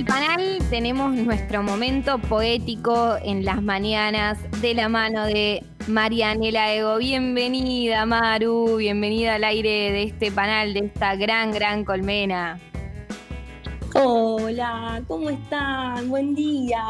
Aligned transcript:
el 0.00 0.06
panel 0.06 0.58
tenemos 0.70 1.14
nuestro 1.14 1.62
momento 1.62 2.18
poético 2.20 3.18
en 3.22 3.44
las 3.44 3.62
mañanas 3.62 4.38
de 4.62 4.72
la 4.72 4.88
mano 4.88 5.26
de 5.26 5.62
Marianela 5.88 6.72
Ego. 6.72 6.96
Bienvenida, 6.96 8.06
Maru, 8.06 8.76
bienvenida 8.76 9.34
al 9.34 9.44
aire 9.44 9.92
de 9.92 10.04
este 10.04 10.32
panel, 10.32 10.72
de 10.72 10.86
esta 10.86 11.16
gran, 11.16 11.52
gran 11.52 11.84
colmena. 11.84 12.58
Hola, 13.94 15.02
¿cómo 15.06 15.28
están? 15.28 16.08
Buen 16.08 16.34
día. 16.34 16.82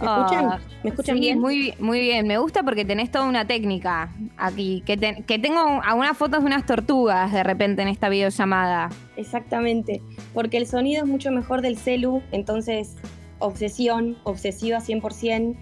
¿Me 0.00 0.06
escuchan? 0.08 0.44
Ah, 0.46 0.58
¿Me 0.82 0.90
escuchan 0.90 1.16
sí, 1.16 1.20
bien? 1.20 1.40
Muy, 1.40 1.74
muy 1.78 2.00
bien, 2.00 2.26
me 2.26 2.38
gusta 2.38 2.62
porque 2.62 2.84
tenés 2.84 3.10
toda 3.10 3.24
una 3.26 3.46
técnica 3.46 4.12
aquí, 4.36 4.82
que, 4.86 4.96
te- 4.96 5.22
que 5.24 5.38
tengo 5.38 5.60
algunas 5.84 6.16
fotos 6.16 6.40
de 6.40 6.46
unas 6.46 6.66
tortugas 6.66 7.32
de 7.32 7.42
repente 7.42 7.82
en 7.82 7.88
esta 7.88 8.08
videollamada. 8.08 8.88
Exactamente, 9.16 10.02
porque 10.34 10.56
el 10.56 10.66
sonido 10.66 11.04
es 11.04 11.08
mucho 11.08 11.30
mejor 11.30 11.60
del 11.60 11.76
celu, 11.76 12.22
entonces 12.32 12.96
obsesión, 13.38 14.16
obsesiva 14.24 14.78
100%. 14.80 15.56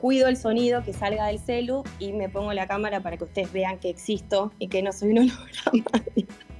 Cuido 0.00 0.26
el 0.28 0.36
sonido 0.36 0.82
que 0.82 0.92
salga 0.92 1.26
del 1.26 1.38
celu 1.38 1.84
y 2.00 2.12
me 2.12 2.28
pongo 2.28 2.52
la 2.52 2.66
cámara 2.66 3.00
para 3.00 3.16
que 3.16 3.24
ustedes 3.24 3.52
vean 3.52 3.78
que 3.78 3.88
existo 3.90 4.52
y 4.58 4.66
que 4.68 4.82
no 4.82 4.90
soy 4.92 5.10
un 5.10 5.18
holograma. 5.18 6.02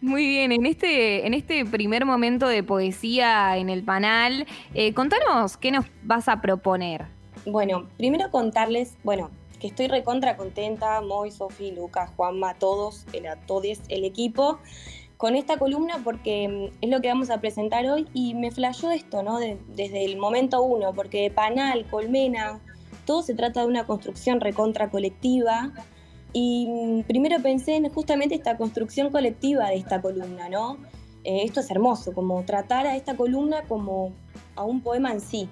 Muy 0.00 0.26
bien, 0.26 0.52
en 0.52 0.66
este, 0.66 1.26
en 1.26 1.34
este 1.34 1.64
primer 1.64 2.04
momento 2.04 2.48
de 2.48 2.62
poesía 2.62 3.56
en 3.56 3.70
el 3.70 3.82
panel, 3.82 4.46
eh, 4.74 4.94
contanos 4.94 5.56
qué 5.56 5.70
nos 5.70 5.84
vas 6.02 6.28
a 6.28 6.40
proponer. 6.40 7.06
Bueno, 7.46 7.88
primero 7.96 8.30
contarles, 8.30 8.96
bueno, 9.04 9.30
que 9.60 9.66
estoy 9.68 9.88
recontra 9.88 10.36
contenta, 10.36 11.00
Moy, 11.00 11.30
Sofi, 11.30 11.72
Lucas, 11.72 12.10
Juanma, 12.16 12.54
todos, 12.54 13.06
el, 13.12 13.26
a 13.26 13.36
todes, 13.36 13.80
el 13.88 14.04
equipo, 14.04 14.58
con 15.16 15.36
esta 15.36 15.56
columna 15.56 15.98
porque 16.02 16.48
mm, 16.48 16.78
es 16.84 16.90
lo 16.90 17.00
que 17.00 17.08
vamos 17.08 17.30
a 17.30 17.40
presentar 17.40 17.86
hoy 17.86 18.08
y 18.12 18.34
me 18.34 18.50
flashó 18.50 18.90
esto, 18.90 19.22
¿no? 19.22 19.38
De- 19.38 19.56
desde 19.68 20.04
el 20.04 20.16
momento 20.18 20.62
uno, 20.62 20.92
porque 20.94 21.30
Panal, 21.30 21.86
Colmena, 21.90 22.58
todo 23.06 23.22
se 23.22 23.34
trata 23.34 23.60
de 23.60 23.66
una 23.66 23.86
construcción 23.86 24.40
recontra 24.40 24.90
colectiva 24.90 25.72
y 26.32 26.66
mm, 26.66 27.02
primero 27.02 27.40
pensé 27.42 27.76
en 27.76 27.88
justamente 27.88 28.34
esta 28.34 28.56
construcción 28.56 29.10
colectiva 29.10 29.68
de 29.68 29.76
esta 29.76 30.00
columna, 30.00 30.48
¿no? 30.48 30.78
Eh, 31.24 31.42
esto 31.44 31.60
es 31.60 31.70
hermoso, 31.70 32.12
como 32.12 32.42
tratar 32.44 32.86
a 32.86 32.96
esta 32.96 33.16
columna 33.16 33.62
como 33.68 34.12
a 34.56 34.64
un 34.64 34.80
poema 34.80 35.12
en 35.12 35.20
sí, 35.20 35.48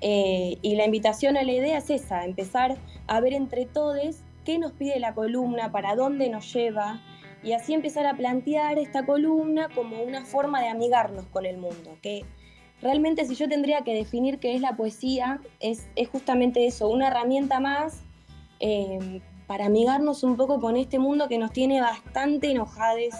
eh, 0.00 0.58
y 0.62 0.74
la 0.74 0.84
invitación 0.84 1.36
a 1.36 1.44
la 1.44 1.52
idea 1.52 1.78
es 1.78 1.88
esa, 1.88 2.24
empezar 2.24 2.76
a 3.06 3.20
ver 3.20 3.34
entre 3.34 3.66
todos 3.66 4.16
qué 4.44 4.58
nos 4.58 4.72
pide 4.72 4.98
la 4.98 5.14
columna, 5.14 5.70
para 5.70 5.94
dónde 5.94 6.28
nos 6.28 6.52
lleva, 6.52 7.00
y 7.44 7.52
así 7.52 7.74
empezar 7.74 8.06
a 8.06 8.14
plantear 8.14 8.78
esta 8.78 9.06
columna 9.06 9.68
como 9.74 10.02
una 10.02 10.24
forma 10.24 10.60
de 10.60 10.68
amigarnos 10.68 11.26
con 11.26 11.46
el 11.46 11.58
mundo, 11.58 11.96
que 12.02 12.24
realmente 12.80 13.24
si 13.24 13.36
yo 13.36 13.48
tendría 13.48 13.82
que 13.82 13.94
definir 13.94 14.40
qué 14.40 14.54
es 14.56 14.60
la 14.60 14.76
poesía, 14.76 15.40
es, 15.60 15.88
es 15.94 16.08
justamente 16.08 16.66
eso, 16.66 16.88
una 16.88 17.06
herramienta 17.08 17.60
más 17.60 18.02
eh, 18.58 19.20
para 19.52 19.66
amigarnos 19.66 20.22
un 20.24 20.38
poco 20.38 20.60
con 20.62 20.78
este 20.78 20.98
mundo 20.98 21.28
que 21.28 21.36
nos 21.36 21.52
tiene 21.52 21.82
bastante 21.82 22.50
enojades 22.50 23.14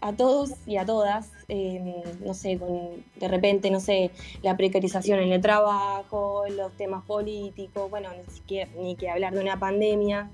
a 0.00 0.12
todos 0.12 0.52
y 0.66 0.76
a 0.76 0.86
todas, 0.86 1.32
eh, 1.48 2.00
no 2.24 2.32
sé, 2.32 2.60
con 2.60 3.04
de 3.16 3.26
repente, 3.26 3.68
no 3.68 3.80
sé, 3.80 4.12
la 4.42 4.56
precarización 4.56 5.18
en 5.18 5.32
el 5.32 5.40
trabajo, 5.40 6.44
los 6.48 6.70
temas 6.76 7.04
políticos, 7.04 7.90
bueno, 7.90 8.08
ni 8.16 8.32
siquiera 8.32 8.70
ni 8.80 8.94
que 8.94 9.10
hablar 9.10 9.34
de 9.34 9.40
una 9.40 9.58
pandemia. 9.58 10.30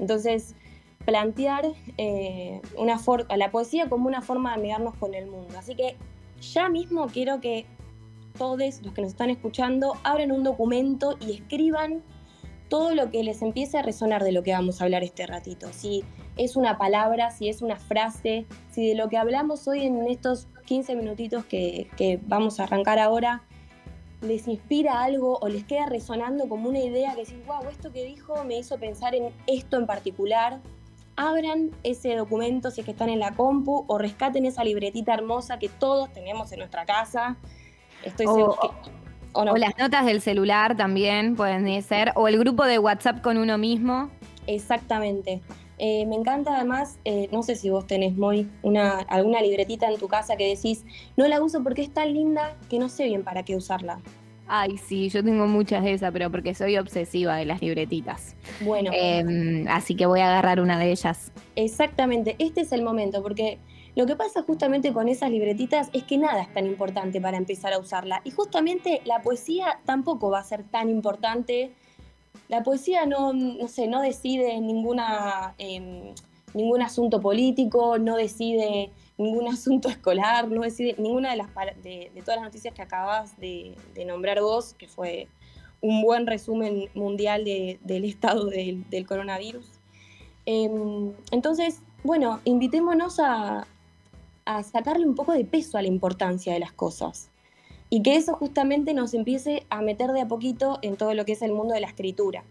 Entonces, 0.00 0.56
plantear 1.04 1.66
eh, 1.96 2.60
una 2.76 2.98
for- 2.98 3.28
la 3.32 3.52
poesía 3.52 3.88
como 3.88 4.08
una 4.08 4.22
forma 4.22 4.50
de 4.50 4.56
amigarnos 4.56 4.96
con 4.96 5.14
el 5.14 5.26
mundo. 5.26 5.56
Así 5.56 5.76
que 5.76 5.96
ya 6.40 6.68
mismo 6.68 7.06
quiero 7.06 7.40
que 7.40 7.64
todos 8.36 8.58
los 8.82 8.92
que 8.92 9.02
nos 9.02 9.12
están 9.12 9.30
escuchando 9.30 9.94
abran 10.02 10.32
un 10.32 10.42
documento 10.42 11.16
y 11.24 11.34
escriban 11.34 12.02
todo 12.74 12.92
lo 12.92 13.08
que 13.12 13.22
les 13.22 13.40
empiece 13.40 13.78
a 13.78 13.82
resonar 13.82 14.24
de 14.24 14.32
lo 14.32 14.42
que 14.42 14.50
vamos 14.52 14.80
a 14.80 14.84
hablar 14.84 15.04
este 15.04 15.26
ratito. 15.28 15.68
Si 15.72 16.02
es 16.36 16.56
una 16.56 16.76
palabra, 16.76 17.30
si 17.30 17.48
es 17.48 17.62
una 17.62 17.76
frase, 17.76 18.46
si 18.72 18.88
de 18.88 18.96
lo 18.96 19.08
que 19.08 19.16
hablamos 19.16 19.68
hoy 19.68 19.86
en 19.86 20.04
estos 20.08 20.48
15 20.66 20.96
minutitos 20.96 21.44
que, 21.44 21.88
que 21.96 22.18
vamos 22.26 22.58
a 22.58 22.64
arrancar 22.64 22.98
ahora 22.98 23.44
les 24.22 24.48
inspira 24.48 25.04
algo 25.04 25.38
o 25.40 25.48
les 25.48 25.62
queda 25.62 25.86
resonando 25.86 26.48
como 26.48 26.68
una 26.68 26.80
idea 26.80 27.14
que 27.14 27.20
decís, 27.26 27.46
wow, 27.46 27.68
esto 27.70 27.92
que 27.92 28.02
dijo 28.04 28.42
me 28.44 28.58
hizo 28.58 28.76
pensar 28.78 29.14
en 29.14 29.30
esto 29.46 29.76
en 29.76 29.86
particular. 29.86 30.60
Abran 31.14 31.70
ese 31.84 32.16
documento 32.16 32.72
si 32.72 32.80
es 32.80 32.84
que 32.86 32.90
están 32.90 33.08
en 33.08 33.20
la 33.20 33.36
compu 33.36 33.84
o 33.86 33.98
rescaten 33.98 34.46
esa 34.46 34.64
libretita 34.64 35.14
hermosa 35.14 35.60
que 35.60 35.68
todos 35.68 36.12
tenemos 36.12 36.50
en 36.50 36.58
nuestra 36.58 36.84
casa. 36.86 37.36
Estoy 38.04 38.26
O- 38.26 38.34
segura 38.34 38.56
que... 38.62 39.03
¿o 39.34 39.44
no? 39.44 39.52
O 39.52 39.56
las 39.56 39.72
notas 39.78 40.04
del 40.06 40.20
celular 40.20 40.76
también 40.76 41.36
pueden 41.36 41.82
ser, 41.82 42.12
o 42.16 42.28
el 42.28 42.38
grupo 42.38 42.64
de 42.64 42.78
WhatsApp 42.78 43.20
con 43.22 43.36
uno 43.38 43.58
mismo. 43.58 44.10
Exactamente. 44.46 45.42
Eh, 45.78 46.06
me 46.06 46.14
encanta 46.16 46.56
además, 46.56 46.98
eh, 47.04 47.28
no 47.32 47.42
sé 47.42 47.56
si 47.56 47.70
vos 47.70 47.86
tenés 47.86 48.16
muy 48.16 48.48
una, 48.62 48.98
alguna 49.00 49.40
libretita 49.42 49.88
en 49.90 49.98
tu 49.98 50.08
casa 50.08 50.36
que 50.36 50.48
decís, 50.48 50.84
no 51.16 51.26
la 51.28 51.42
uso 51.42 51.62
porque 51.62 51.82
es 51.82 51.92
tan 51.92 52.12
linda 52.14 52.56
que 52.68 52.78
no 52.78 52.88
sé 52.88 53.06
bien 53.06 53.24
para 53.24 53.44
qué 53.44 53.56
usarla. 53.56 54.04
Ay, 54.46 54.76
sí, 54.78 55.08
yo 55.08 55.24
tengo 55.24 55.46
muchas 55.46 55.82
de 55.84 55.94
esas, 55.94 56.12
pero 56.12 56.30
porque 56.30 56.54
soy 56.54 56.76
obsesiva 56.76 57.36
de 57.36 57.46
las 57.46 57.62
libretitas. 57.62 58.36
Bueno, 58.58 58.90
Eh, 58.90 59.64
así 59.68 59.96
que 59.96 60.06
voy 60.06 60.20
a 60.20 60.28
agarrar 60.28 60.60
una 60.60 60.78
de 60.78 60.90
ellas. 60.92 61.32
exactamente, 61.56 62.36
este 62.38 62.62
es 62.62 62.72
el 62.72 62.82
momento, 62.82 63.22
porque 63.22 63.58
lo 63.96 64.06
que 64.06 64.16
pasa 64.16 64.42
justamente 64.42 64.92
con 64.92 65.08
esas 65.08 65.30
libretitas 65.30 65.88
es 65.92 66.02
que 66.02 66.18
nada 66.18 66.42
es 66.42 66.52
tan 66.52 66.66
importante 66.66 67.20
para 67.20 67.36
empezar 67.36 67.72
a 67.72 67.78
usarla. 67.78 68.20
Y 68.24 68.32
justamente 68.32 69.00
la 69.04 69.22
poesía 69.22 69.80
tampoco 69.84 70.30
va 70.30 70.40
a 70.40 70.44
ser 70.44 70.64
tan 70.64 70.90
importante. 70.90 71.72
La 72.48 72.62
poesía 72.64 73.06
no, 73.06 73.32
no 73.32 73.68
sé, 73.68 73.86
no 73.86 74.02
decide 74.02 74.60
ninguna, 74.60 75.54
em, 75.58 76.12
ningún 76.54 76.82
asunto 76.82 77.20
político, 77.20 77.98
no 77.98 78.16
decide 78.16 78.90
ningún 79.16 79.46
asunto 79.52 79.88
escolar, 79.88 80.48
no 80.50 80.62
decide 80.62 80.96
ninguna 80.98 81.30
de, 81.30 81.36
las, 81.36 81.48
de, 81.82 82.10
de 82.12 82.20
todas 82.22 82.36
las 82.36 82.44
noticias 82.44 82.74
que 82.74 82.82
acabas 82.82 83.38
de, 83.38 83.76
nombrar 84.04 84.40
vos, 84.40 84.74
que 84.74 84.88
fue 84.88 85.28
un 85.80 86.02
buen 86.02 86.26
resumen 86.26 86.88
mundial 86.94 87.44
de- 87.44 87.78
del 87.84 88.04
estado 88.04 88.46
del, 88.46 88.88
del 88.90 89.06
coronavirus. 89.06 89.66
Em, 90.46 91.12
entonces, 91.30 91.80
bueno, 92.02 92.40
invitémonos 92.44 93.20
a, 93.20 93.66
a 94.44 94.62
sacarle 94.62 95.06
un 95.06 95.14
poco 95.14 95.32
de 95.32 95.44
peso 95.44 95.78
a 95.78 95.82
la 95.82 95.88
importancia 95.88 96.52
de 96.52 96.60
las 96.60 96.72
cosas. 96.72 97.30
Y 97.90 98.02
que 98.02 98.16
eso 98.16 98.34
justamente 98.34 98.94
nos 98.94 99.14
empiece 99.14 99.66
a 99.70 99.82
meter 99.82 100.10
de 100.12 100.22
a 100.22 100.28
poquito 100.28 100.78
en 100.82 100.96
todo 100.96 101.14
lo 101.14 101.24
que 101.24 101.32
es 101.32 101.42
el 101.42 101.52
mundo 101.52 101.74
de 101.74 101.80
la 101.80 101.86
escritura. 101.86 102.44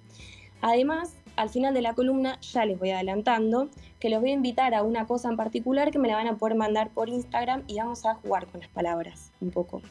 Además, 0.62 1.16
al 1.36 1.50
final 1.50 1.74
de 1.74 1.82
la 1.82 1.94
columna, 1.94 2.40
ya 2.42 2.66
les 2.66 2.80
voy 2.80 2.92
adelantando, 2.92 3.70
que 4.00 4.10
los 4.10 4.22
voy 4.22 4.32
a 4.32 4.34
invitar 4.34 4.74
a 4.74 4.84
una 4.84 5.06
cosa 5.06 5.30
en 5.30 5.36
particular 5.36 5.92
que 5.92 6.00
me 6.00 6.08
la 6.08 6.16
van 6.16 6.28
a 6.28 6.38
poder 6.38 6.56
mandar 6.56 6.92
por 6.92 7.10
Instagram 7.10 7.64
y 7.68 7.78
vamos 7.78 8.06
a 8.06 8.16
jugar 8.16 8.48
con 8.48 8.62
las 8.62 8.70
palabras 8.70 9.32
un 9.42 9.52
poco. 9.52 9.82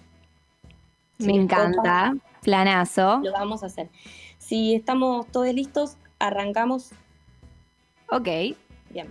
Si 1.18 1.26
Me 1.26 1.34
encanta. 1.34 2.14
Planazo. 2.42 3.20
Lo 3.22 3.32
vamos 3.32 3.62
a 3.62 3.66
hacer. 3.66 3.90
Si 4.38 4.74
estamos 4.74 5.26
todos 5.26 5.52
listos, 5.52 5.96
arrancamos 6.18 6.92
Ok. 8.12 8.28
Bien. 8.90 9.10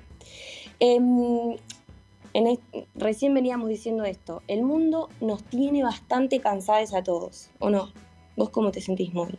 Em, 0.80 1.57
en 2.34 2.59
recién 2.96 3.34
veníamos 3.34 3.68
diciendo 3.69 4.03
esto. 4.06 4.42
El 4.47 4.64
mundo 4.64 5.09
nos 5.19 5.44
tiene 5.44 5.84
bastante 5.84 6.40
cansadas 6.40 6.94
a 6.94 7.03
todos, 7.03 7.50
¿o 7.59 7.69
no? 7.69 7.90
¿Vos 8.36 8.50
cómo 8.50 8.72
te 8.72 8.81
sentís, 8.81 9.14
Móvil? 9.14 9.38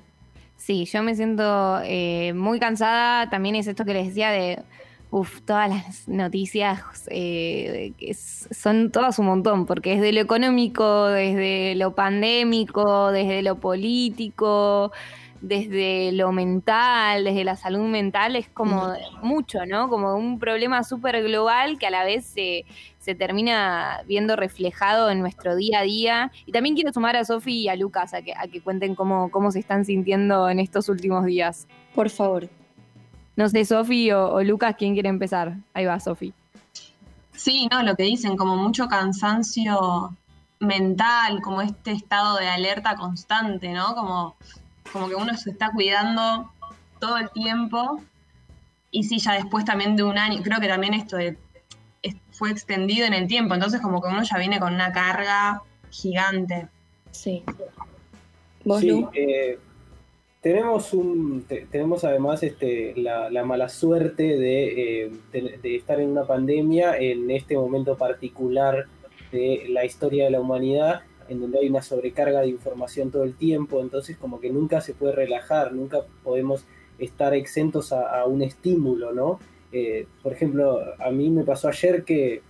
Sí, 0.56 0.84
yo 0.84 1.02
me 1.02 1.14
siento 1.14 1.80
eh, 1.84 2.32
muy 2.34 2.60
cansada. 2.60 3.28
También 3.30 3.54
es 3.56 3.66
esto 3.66 3.84
que 3.84 3.94
les 3.94 4.08
decía 4.08 4.30
de, 4.30 4.62
uff, 5.10 5.40
todas 5.42 5.68
las 5.68 6.06
noticias 6.08 6.80
eh, 7.08 7.92
es- 7.98 8.48
son 8.52 8.90
todas 8.92 9.18
un 9.18 9.26
montón, 9.26 9.66
porque 9.66 9.96
desde 9.96 10.12
lo 10.12 10.20
económico, 10.20 11.06
desde 11.08 11.74
lo 11.74 11.94
pandémico, 11.94 13.10
desde 13.10 13.42
lo 13.42 13.56
político, 13.58 14.92
desde 15.42 16.12
lo 16.12 16.30
mental, 16.30 17.24
desde 17.24 17.42
la 17.42 17.56
salud 17.56 17.82
mental, 17.88 18.36
es 18.36 18.48
como 18.48 18.94
mucho, 19.22 19.66
¿no? 19.66 19.88
Como 19.88 20.14
un 20.14 20.38
problema 20.38 20.84
súper 20.84 21.20
global 21.24 21.78
que 21.78 21.88
a 21.88 21.90
la 21.90 22.04
vez 22.04 22.24
se, 22.24 22.64
se 22.98 23.16
termina 23.16 24.02
viendo 24.06 24.36
reflejado 24.36 25.10
en 25.10 25.20
nuestro 25.20 25.56
día 25.56 25.80
a 25.80 25.82
día. 25.82 26.32
Y 26.46 26.52
también 26.52 26.76
quiero 26.76 26.92
sumar 26.92 27.16
a 27.16 27.24
Sofi 27.24 27.62
y 27.62 27.68
a 27.68 27.74
Lucas 27.74 28.14
a 28.14 28.22
que, 28.22 28.32
a 28.34 28.46
que 28.46 28.60
cuenten 28.60 28.94
cómo, 28.94 29.30
cómo 29.32 29.50
se 29.50 29.58
están 29.58 29.84
sintiendo 29.84 30.48
en 30.48 30.60
estos 30.60 30.88
últimos 30.88 31.26
días. 31.26 31.66
Por 31.94 32.08
favor. 32.08 32.48
No 33.34 33.48
sé, 33.48 33.64
Sofi 33.64 34.12
o, 34.12 34.32
o 34.32 34.42
Lucas, 34.44 34.76
¿quién 34.78 34.94
quiere 34.94 35.08
empezar? 35.08 35.56
Ahí 35.74 35.86
va, 35.86 35.98
Sofi. 35.98 36.32
Sí, 37.32 37.68
no, 37.72 37.82
lo 37.82 37.96
que 37.96 38.04
dicen, 38.04 38.36
como 38.36 38.56
mucho 38.56 38.86
cansancio 38.86 40.16
mental, 40.60 41.40
como 41.42 41.60
este 41.62 41.90
estado 41.90 42.36
de 42.36 42.46
alerta 42.46 42.94
constante, 42.94 43.72
¿no? 43.72 43.96
Como, 43.96 44.36
como 44.92 45.08
que 45.08 45.14
uno 45.14 45.36
se 45.36 45.50
está 45.50 45.70
cuidando 45.72 46.52
todo 47.00 47.16
el 47.16 47.30
tiempo. 47.30 48.00
Y 48.90 49.04
sí, 49.04 49.18
ya 49.18 49.32
después 49.32 49.64
también 49.64 49.96
de 49.96 50.02
un 50.02 50.18
año, 50.18 50.42
creo 50.42 50.60
que 50.60 50.68
también 50.68 50.94
esto 50.94 51.16
de 51.16 51.38
fue 52.32 52.50
extendido 52.50 53.06
en 53.06 53.14
el 53.14 53.28
tiempo, 53.28 53.54
entonces 53.54 53.80
como 53.80 54.02
que 54.02 54.08
uno 54.08 54.22
ya 54.22 54.38
viene 54.38 54.58
con 54.58 54.74
una 54.74 54.92
carga 54.92 55.62
gigante. 55.90 56.66
Sí. 57.10 57.44
sí, 58.80 59.06
eh, 59.14 59.58
tenemos 60.40 60.92
un 60.94 61.44
tenemos 61.70 62.04
además 62.04 62.42
este, 62.42 62.94
la, 62.96 63.44
mala 63.44 63.68
suerte 63.68 64.22
de, 64.22 65.04
eh, 65.04 65.12
de, 65.32 65.76
estar 65.76 66.00
en 66.00 66.10
una 66.10 66.24
pandemia 66.24 66.96
en 66.96 67.30
este 67.30 67.54
momento 67.54 67.96
particular 67.96 68.86
de 69.30 69.66
la 69.68 69.84
historia 69.84 70.24
de 70.24 70.30
la 70.30 70.40
humanidad 70.40 71.02
en 71.32 71.40
donde 71.40 71.58
hay 71.58 71.68
una 71.68 71.82
sobrecarga 71.82 72.40
de 72.40 72.48
información 72.48 73.10
todo 73.10 73.24
el 73.24 73.34
tiempo, 73.34 73.80
entonces 73.80 74.16
como 74.16 74.40
que 74.40 74.50
nunca 74.50 74.80
se 74.80 74.94
puede 74.94 75.14
relajar, 75.14 75.72
nunca 75.72 76.02
podemos 76.22 76.64
estar 76.98 77.34
exentos 77.34 77.92
a, 77.92 78.24
un 78.26 78.42
estímulo, 78.42 79.12
¿no? 79.12 79.40
Eh, 79.72 80.06
por 80.22 80.32
ejemplo, 80.32 80.80
a 80.98 81.10
mí 81.10 81.30
me 81.30 81.44
pasó 81.44 81.68
ayer 81.68 82.04
que, 82.04 82.42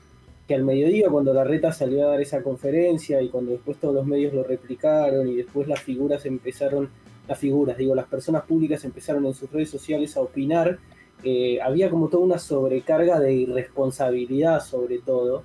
que 0.47 0.55
al 0.55 0.65
mediodía, 0.65 1.09
cuando 1.09 1.33
la 1.33 1.45
reta 1.45 1.73
salió 1.73 2.05
a 2.05 2.11
dar 2.11 2.21
esa 2.21 2.43
conferencia 2.43 3.23
y 3.23 3.29
cuando 3.29 3.53
después 3.53 3.79
todos 3.79 3.95
los 3.95 4.07
medios 4.07 4.35
lo 4.35 4.43
replicaron 4.43 5.29
y 5.29 5.37
después 5.37 5.69
las 5.69 5.81
figuras 5.81 6.27
empezaron, 6.27 6.91
las 7.29 7.39
figuras, 7.39 7.79
digo, 7.79 7.95
las 7.95 8.07
personas 8.07 8.43
públicas 8.43 8.85
empezaron 8.85 9.25
en 9.27 9.35
sus 9.35 9.51
redes 9.51 9.71
sociales 9.71 10.17
a 10.17 10.21
opinar, 10.21 10.79
eh, 11.25 11.61
había 11.63 11.89
como 11.89 12.09
toda 12.09 12.25
una 12.25 12.39
sobrecarga 12.39 13.21
de 13.21 13.33
irresponsabilidad 13.33 14.61
sobre 14.61 14.99
todo, 14.99 15.45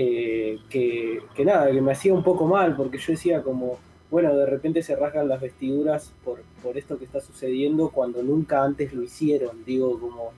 eh, 0.00 0.60
que, 0.70 1.18
que, 1.34 1.44
nada, 1.44 1.72
que 1.72 1.80
me 1.80 1.90
hacía 1.90 2.14
un 2.14 2.22
poco 2.22 2.46
mal, 2.46 2.76
porque 2.76 2.98
yo 2.98 3.14
decía 3.14 3.42
como, 3.42 3.78
bueno, 4.12 4.32
de 4.36 4.46
repente 4.46 4.80
se 4.80 4.94
rasgan 4.94 5.28
las 5.28 5.40
vestiduras 5.40 6.12
por, 6.24 6.44
por 6.62 6.78
esto 6.78 6.96
que 7.00 7.04
está 7.04 7.20
sucediendo 7.20 7.88
cuando 7.88 8.22
nunca 8.22 8.62
antes 8.62 8.92
lo 8.92 9.02
hicieron, 9.02 9.64
digo, 9.64 9.98
como 9.98 10.30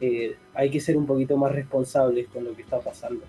eh, 0.00 0.34
hay 0.52 0.68
que 0.68 0.80
ser 0.80 0.96
un 0.96 1.06
poquito 1.06 1.36
más 1.36 1.52
responsables 1.52 2.26
con 2.26 2.42
lo 2.42 2.56
que 2.56 2.62
está 2.62 2.80
pasando. 2.80 3.20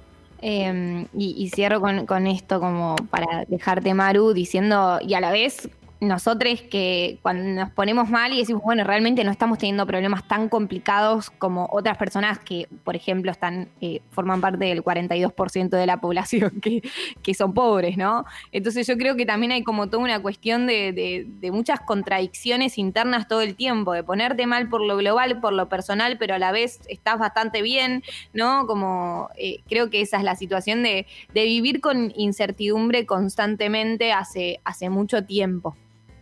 Em, 0.41 1.03
y, 1.13 1.35
y, 1.37 1.49
cierro 1.51 1.79
con, 1.79 2.07
con, 2.07 2.25
esto 2.25 2.59
como 2.59 2.95
para 3.11 3.45
dejarte, 3.47 3.93
Maru, 3.93 4.33
diciendo, 4.33 4.97
y 5.03 5.13
a 5.13 5.21
la 5.21 5.31
vez 5.31 5.69
nosotros 6.07 6.61
que 6.69 7.19
cuando 7.21 7.61
nos 7.61 7.71
ponemos 7.71 8.09
mal 8.09 8.33
y 8.33 8.39
decimos, 8.39 8.63
bueno, 8.63 8.83
realmente 8.83 9.23
no 9.23 9.31
estamos 9.31 9.57
teniendo 9.57 9.85
problemas 9.85 10.27
tan 10.27 10.49
complicados 10.49 11.29
como 11.29 11.67
otras 11.71 11.97
personas 11.97 12.39
que, 12.39 12.67
por 12.83 12.95
ejemplo, 12.95 13.31
están 13.31 13.69
eh, 13.81 14.01
forman 14.11 14.41
parte 14.41 14.65
del 14.65 14.83
42% 14.83 15.69
de 15.69 15.85
la 15.85 15.99
población 15.99 16.51
que, 16.61 16.81
que, 17.21 17.33
son 17.33 17.53
pobres, 17.53 17.97
¿no? 17.97 18.25
Entonces 18.51 18.87
yo 18.87 18.97
creo 18.97 19.15
que 19.15 19.25
también 19.25 19.51
hay 19.51 19.63
como 19.63 19.87
toda 19.87 20.03
una 20.03 20.21
cuestión 20.21 20.67
de, 20.67 21.25
de, 21.27 21.51
muchas 21.51 21.79
contradicciones 21.79 22.77
internas 22.77 23.27
todo 23.27 23.41
el 23.41 23.55
tiempo, 23.55 23.93
de 23.93 24.03
ponerte 24.03 24.45
mal 24.45 24.67
por 24.67 24.81
lo 24.81 24.97
global, 24.97 25.39
por 25.39 25.53
lo 25.53 25.69
personal, 25.69 26.17
pero 26.17 26.35
a 26.35 26.39
la 26.39 26.51
vez 26.51 26.81
estás 26.89 27.17
bastante 27.17 27.61
bien, 27.61 28.03
¿no? 28.33 28.67
Como 28.67 29.29
eh, 29.37 29.61
creo 29.69 29.89
que 29.89 30.01
esa 30.01 30.17
es 30.17 30.23
la 30.23 30.35
situación 30.35 30.83
de, 30.83 31.07
de 31.33 31.43
vivir 31.45 31.79
con 31.79 32.11
incertidumbre 32.15 33.05
constantemente 33.05 34.11
hace, 34.11 34.59
hace 34.63 34.89
mucho 34.89 35.23
tiempo. 35.23 35.75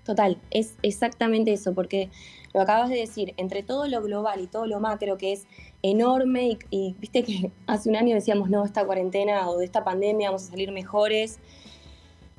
Total, 0.03 0.37
es 0.51 0.75
exactamente 0.81 1.53
eso, 1.53 1.73
porque 1.73 2.09
lo 2.53 2.61
acabas 2.61 2.89
de 2.89 2.97
decir, 2.97 3.33
entre 3.37 3.63
todo 3.63 3.87
lo 3.87 4.01
global 4.01 4.41
y 4.41 4.47
todo 4.47 4.67
lo 4.67 4.79
macro, 4.79 5.17
que 5.17 5.31
es 5.31 5.47
enorme, 5.81 6.57
y, 6.69 6.95
viste 6.99 7.23
que 7.23 7.51
hace 7.67 7.89
un 7.89 7.95
año 7.95 8.15
decíamos, 8.15 8.49
no, 8.49 8.65
esta 8.65 8.85
cuarentena 8.85 9.49
o 9.49 9.57
de 9.57 9.65
esta 9.65 9.83
pandemia 9.83 10.29
vamos 10.29 10.43
a 10.43 10.51
salir 10.51 10.71
mejores, 10.71 11.39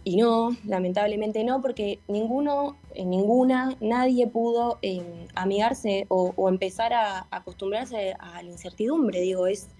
y 0.07 0.17
no, 0.17 0.55
lamentablemente 0.67 1.43
no, 1.45 1.63
porque 1.63 1.99
ninguno, 2.09 2.77
en 2.95 3.09
ninguna, 3.09 3.75
nadie 3.81 4.27
pudo 4.27 4.79
em, 4.83 5.27
amigarse 5.35 6.05
o, 6.09 6.35
empezar 6.51 6.93
a, 6.93 7.27
acostumbrarse 7.31 8.15
a 8.19 8.43
la 8.43 8.51
incertidumbre, 8.51 9.23
digo, 9.23 9.47
es, 9.47 9.71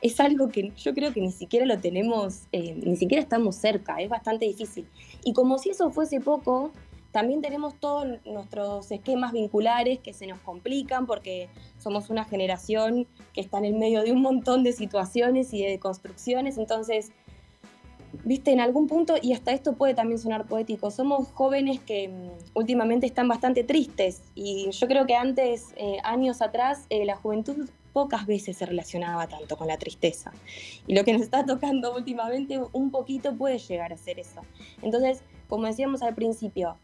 es 0.00 0.18
algo 0.20 0.48
que 0.48 0.72
yo 0.74 0.94
creo 0.94 1.12
que 1.12 1.20
ni 1.20 1.30
siquiera 1.30 1.66
lo 1.66 1.78
tenemos, 1.78 2.44
eh, 2.52 2.74
ni 2.82 2.96
siquiera 2.96 3.22
estamos 3.22 3.56
cerca, 3.56 4.00
es 4.00 4.08
bastante 4.08 4.46
difícil. 4.46 4.86
Y 5.22 5.34
como 5.34 5.58
si 5.58 5.70
eso 5.70 5.90
fuese 5.90 6.18
poco, 6.18 6.72
también 7.14 7.42
tenemos 7.42 7.78
todos 7.78 8.08
nuestros 8.24 8.90
esquemas 8.90 9.30
vinculares 9.30 10.00
que 10.00 10.12
se 10.12 10.26
nos 10.26 10.40
complican 10.40 11.06
porque 11.06 11.48
somos 11.78 12.10
una 12.10 12.24
generación 12.24 13.06
que 13.32 13.40
está 13.40 13.58
en 13.58 13.66
el 13.66 13.74
medio 13.74 14.02
de 14.02 14.10
un 14.10 14.20
montón 14.20 14.64
de 14.64 14.72
situaciones 14.72 15.54
y 15.54 15.62
de 15.62 15.78
construcciones, 15.78 16.58
entonces, 16.58 17.12
viste, 18.24 18.50
en 18.50 18.58
algún 18.58 18.88
punto, 18.88 19.14
y 19.22 19.32
hasta 19.32 19.52
esto 19.52 19.74
puede 19.74 19.94
también 19.94 20.18
sonar 20.18 20.46
poético, 20.46 20.90
somos 20.90 21.28
jóvenes 21.28 21.78
que 21.78 22.08
mm, 22.08 22.58
últimamente 22.58 23.06
están 23.06 23.28
bastante 23.28 23.62
tristes 23.62 24.22
y 24.34 24.68
yo 24.72 24.88
creo 24.88 25.06
que 25.06 25.14
antes, 25.14 25.72
eh, 25.76 25.98
años 26.02 26.42
atrás, 26.42 26.84
eh, 26.90 27.04
la 27.04 27.14
juventud 27.14 27.70
pocas 27.92 28.26
veces 28.26 28.56
se 28.56 28.66
relacionaba 28.66 29.28
tanto 29.28 29.56
con 29.56 29.68
la 29.68 29.78
tristeza. 29.78 30.32
Y 30.88 30.96
lo 30.96 31.04
que 31.04 31.12
nos 31.12 31.22
está 31.22 31.46
tocando 31.46 31.94
últimamente, 31.94 32.60
un 32.72 32.90
poquito 32.90 33.36
puede 33.36 33.58
llegar 33.60 33.92
a 33.92 33.96
ser 33.96 34.18
eso. 34.18 34.40
Entonces, 34.82 35.22
como 35.48 35.66
decíamos 35.66 36.02
al 36.02 36.16
principio, 36.16 36.76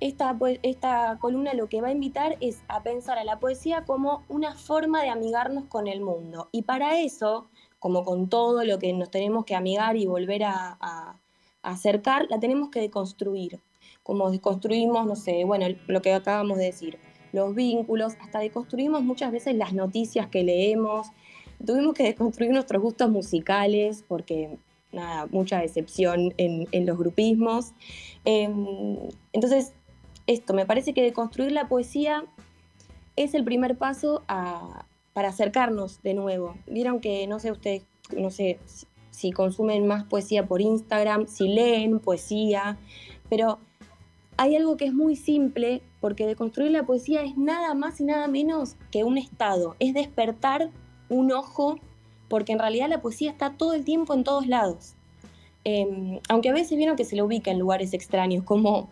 esta, 0.00 0.36
esta 0.62 1.18
columna 1.20 1.54
lo 1.54 1.68
que 1.68 1.80
va 1.80 1.88
a 1.88 1.92
invitar 1.92 2.36
es 2.40 2.62
a 2.68 2.82
pensar 2.82 3.18
a 3.18 3.24
la 3.24 3.38
poesía 3.38 3.84
como 3.84 4.24
una 4.28 4.56
forma 4.56 5.02
de 5.02 5.10
amigarnos 5.10 5.64
con 5.66 5.86
el 5.86 6.00
mundo. 6.00 6.48
Y 6.52 6.62
para 6.62 7.00
eso, 7.00 7.48
como 7.78 8.04
con 8.04 8.28
todo 8.28 8.64
lo 8.64 8.78
que 8.78 8.92
nos 8.92 9.10
tenemos 9.10 9.44
que 9.44 9.54
amigar 9.54 9.96
y 9.96 10.06
volver 10.06 10.44
a, 10.44 11.18
acercar, 11.62 12.26
la 12.30 12.40
tenemos 12.40 12.70
que 12.70 12.80
deconstruir. 12.80 13.60
Como 14.02 14.30
deconstruimos, 14.30 15.06
no 15.06 15.14
sé, 15.14 15.44
bueno, 15.44 15.66
lo 15.88 16.00
que 16.00 16.14
acabamos 16.14 16.56
de 16.56 16.64
decir, 16.64 16.98
los 17.32 17.54
vínculos, 17.54 18.14
hasta 18.22 18.38
deconstruimos 18.38 19.02
muchas 19.02 19.30
veces 19.30 19.54
las 19.56 19.74
noticias 19.74 20.28
que 20.28 20.42
leemos. 20.42 21.08
Tuvimos 21.64 21.92
que 21.92 22.04
deconstruir 22.04 22.50
nuestros 22.50 22.80
gustos 22.82 23.10
musicales 23.10 24.02
porque 24.08 24.56
nada, 24.92 25.26
mucha 25.26 25.60
decepción 25.60 26.32
en, 26.38 26.86
los 26.86 26.98
grupismos. 26.98 27.74
Em, 28.24 28.96
entonces, 29.32 29.74
esto, 30.30 30.54
me 30.54 30.64
parece 30.64 30.94
que 30.94 31.02
de 31.02 31.12
construir 31.12 31.52
la 31.52 31.68
poesía 31.68 32.24
es 33.16 33.34
el 33.34 33.44
primer 33.44 33.76
paso 33.76 34.22
para 35.12 35.28
acercarnos 35.28 36.02
de 36.02 36.14
nuevo. 36.14 36.54
Vieron 36.66 37.00
que, 37.00 37.26
no 37.26 37.40
sé 37.40 37.50
ustedes, 37.50 37.82
no 38.16 38.30
sé 38.30 38.58
si 39.10 39.32
consumen 39.32 39.86
más 39.86 40.04
poesía 40.04 40.46
por 40.46 40.60
Instagram, 40.60 41.26
si 41.26 41.48
leen 41.48 41.98
poesía, 41.98 42.78
pero 43.28 43.58
hay 44.36 44.56
algo 44.56 44.76
que 44.76 44.86
es 44.86 44.94
muy 44.94 45.16
simple, 45.16 45.82
porque 46.00 46.26
de 46.26 46.36
construir 46.36 46.70
la 46.70 46.84
poesía 46.84 47.22
es 47.22 47.36
nada 47.36 47.74
más 47.74 48.00
y 48.00 48.04
nada 48.04 48.28
menos 48.28 48.76
que 48.90 49.04
un 49.04 49.18
estado, 49.18 49.74
es 49.80 49.94
despertar 49.94 50.70
un 51.08 51.32
ojo, 51.32 51.78
porque 52.28 52.52
en 52.52 52.60
realidad 52.60 52.88
la 52.88 53.02
poesía 53.02 53.32
está 53.32 53.50
todo 53.50 53.74
el 53.74 53.84
tiempo 53.84 54.14
en 54.14 54.22
todos 54.22 54.46
lados. 54.46 54.94
Em, 55.64 56.20
aunque 56.28 56.48
a 56.48 56.54
veces 56.54 56.78
vieron 56.78 56.96
que 56.96 57.04
se 57.04 57.16
lo 57.16 57.26
ubica 57.26 57.50
en 57.50 57.58
lugares 57.58 57.92
extraños, 57.92 58.44
como 58.44 58.88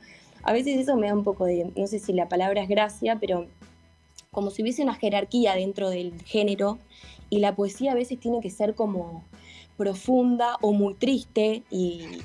a 0.48 0.52
veces 0.54 0.78
eso 0.78 0.96
me 0.96 1.08
da 1.08 1.14
un 1.14 1.24
poco 1.24 1.44
de, 1.44 1.70
no 1.76 1.86
sé 1.86 1.98
si 1.98 2.14
la 2.14 2.26
palabra 2.26 2.62
es 2.62 2.70
gracia, 2.70 3.18
pero 3.20 3.48
como 4.30 4.48
si 4.48 4.62
hubiese 4.62 4.82
una 4.82 4.94
jerarquía 4.94 5.54
dentro 5.54 5.90
del 5.90 6.22
género 6.22 6.78
y 7.28 7.40
la 7.40 7.54
poesía 7.54 7.92
a 7.92 7.94
veces 7.94 8.18
tiene 8.18 8.40
que 8.40 8.48
ser 8.48 8.74
como 8.74 9.24
profunda 9.76 10.56
o 10.62 10.72
muy 10.72 10.94
triste 10.94 11.64
y, 11.70 12.22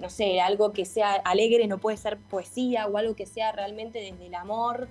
no 0.00 0.08
sé, 0.08 0.40
algo 0.40 0.72
que 0.72 0.86
sea 0.86 1.16
alegre 1.16 1.66
no 1.66 1.76
puede 1.76 1.98
ser 1.98 2.16
poesía 2.16 2.86
o 2.86 2.96
algo 2.96 3.14
que 3.14 3.26
sea 3.26 3.52
realmente 3.52 3.98
desde 3.98 4.28
el 4.28 4.34
amor 4.36 4.88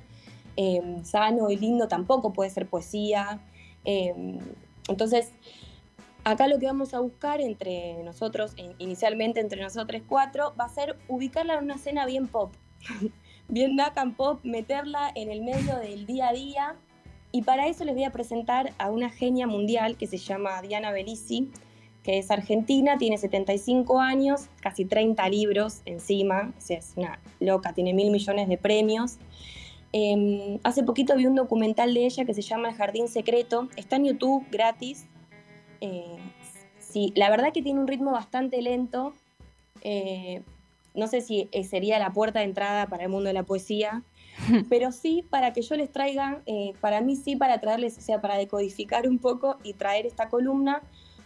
em, 0.56 1.04
sano 1.04 1.50
y 1.50 1.58
lindo 1.58 1.88
tampoco 1.88 2.34
puede 2.34 2.52
ser 2.52 2.68
poesía. 2.68 3.40
Em, 3.84 4.38
entonces, 4.88 5.32
acá 6.24 6.48
lo 6.48 6.60
que 6.60 6.68
vamos 6.68 6.94
a 6.94 7.00
buscar 7.00 7.42
entre 7.42 8.04
nosotros, 8.04 8.54
inicialmente 8.78 9.40
entre 9.40 9.60
nosotros 9.60 10.04
cuatro, 10.08 10.54
va 10.60 10.66
a 10.66 10.70
ser 10.70 11.00
ubicarla 11.08 11.56
en 11.56 11.64
una 11.64 11.76
escena 11.76 12.06
bien 12.06 12.28
pop, 12.28 12.52
bien 13.48 13.76
Nakan 13.76 14.16
Pop, 14.16 14.40
meterla 14.44 15.12
en 15.16 15.32
el 15.32 15.42
medio 15.42 15.78
del 15.78 16.06
día 16.06 16.30
a 16.30 16.34
día. 16.34 16.76
Y 17.32 17.42
para 17.42 17.68
eso 17.68 17.84
les 17.84 17.96
voy 17.96 18.06
a 18.06 18.12
presentar 18.12 18.74
a 18.78 18.90
una 18.90 19.10
genia 19.10 19.46
mundial 19.48 19.98
que 19.98 20.08
se 20.08 20.18
llama 20.18 20.62
Diana 20.62 20.92
Belisi, 20.92 21.52
que 22.02 22.20
es 22.20 22.32
argentina, 22.32 22.98
tiene 22.98 23.18
75 23.18 24.00
años, 24.00 24.48
casi 24.62 24.86
30 24.86 25.28
libros 25.30 25.82
encima, 25.86 26.54
o 26.58 26.62
sea, 26.62 26.78
es 26.78 26.94
una 26.96 27.20
loca, 27.40 27.74
tiene 27.74 27.94
mil 27.94 28.12
millones 28.12 28.48
de 28.48 28.58
premios. 28.58 29.18
Em, 29.92 30.60
hace 30.64 30.84
poquito 30.84 31.16
vi 31.16 31.26
un 31.26 31.36
documental 31.36 31.94
de 31.94 32.06
ella 32.06 32.26
que 32.26 32.34
se 32.34 32.42
llama 32.42 32.70
El 32.70 32.76
Jardín 32.76 33.08
Secreto, 33.08 33.70
está 33.76 33.96
en 33.96 34.06
YouTube 34.06 34.46
gratis. 34.52 35.08
Eh, 35.82 36.18
sí, 36.80 37.12
la 37.16 37.30
verdad 37.30 37.52
que 37.52 37.62
tiene 37.62 37.80
un 37.80 37.88
ritmo 37.88 38.12
bastante 38.12 38.62
lento, 38.62 39.14
eh, 39.82 40.42
no 40.96 41.08
sé 41.08 41.22
si 41.22 41.50
eh, 41.52 41.64
sería 41.64 42.00
la 42.00 42.12
puerta 42.12 42.40
de 42.40 42.46
entrada 42.46 42.88
para 42.88 43.04
el 43.04 43.10
mundo 43.10 43.28
de 43.28 43.34
la 43.34 43.44
poesía, 43.44 44.04
pero 44.70 44.92
sí 44.92 45.26
para 45.30 45.54
que 45.54 45.62
yo 45.62 45.76
les 45.76 45.92
traiga, 45.92 46.42
eh, 46.46 46.74
para 46.82 47.02
mí 47.02 47.16
sí 47.16 47.36
para 47.36 47.60
traerles, 47.60 47.98
o 47.98 48.02
sea, 48.02 48.22
para 48.22 48.38
decodificar 48.38 49.08
un 49.08 49.20
poco 49.20 49.58
y 49.64 49.74
traer 49.74 50.06
esta 50.06 50.30
columna, 50.30 50.82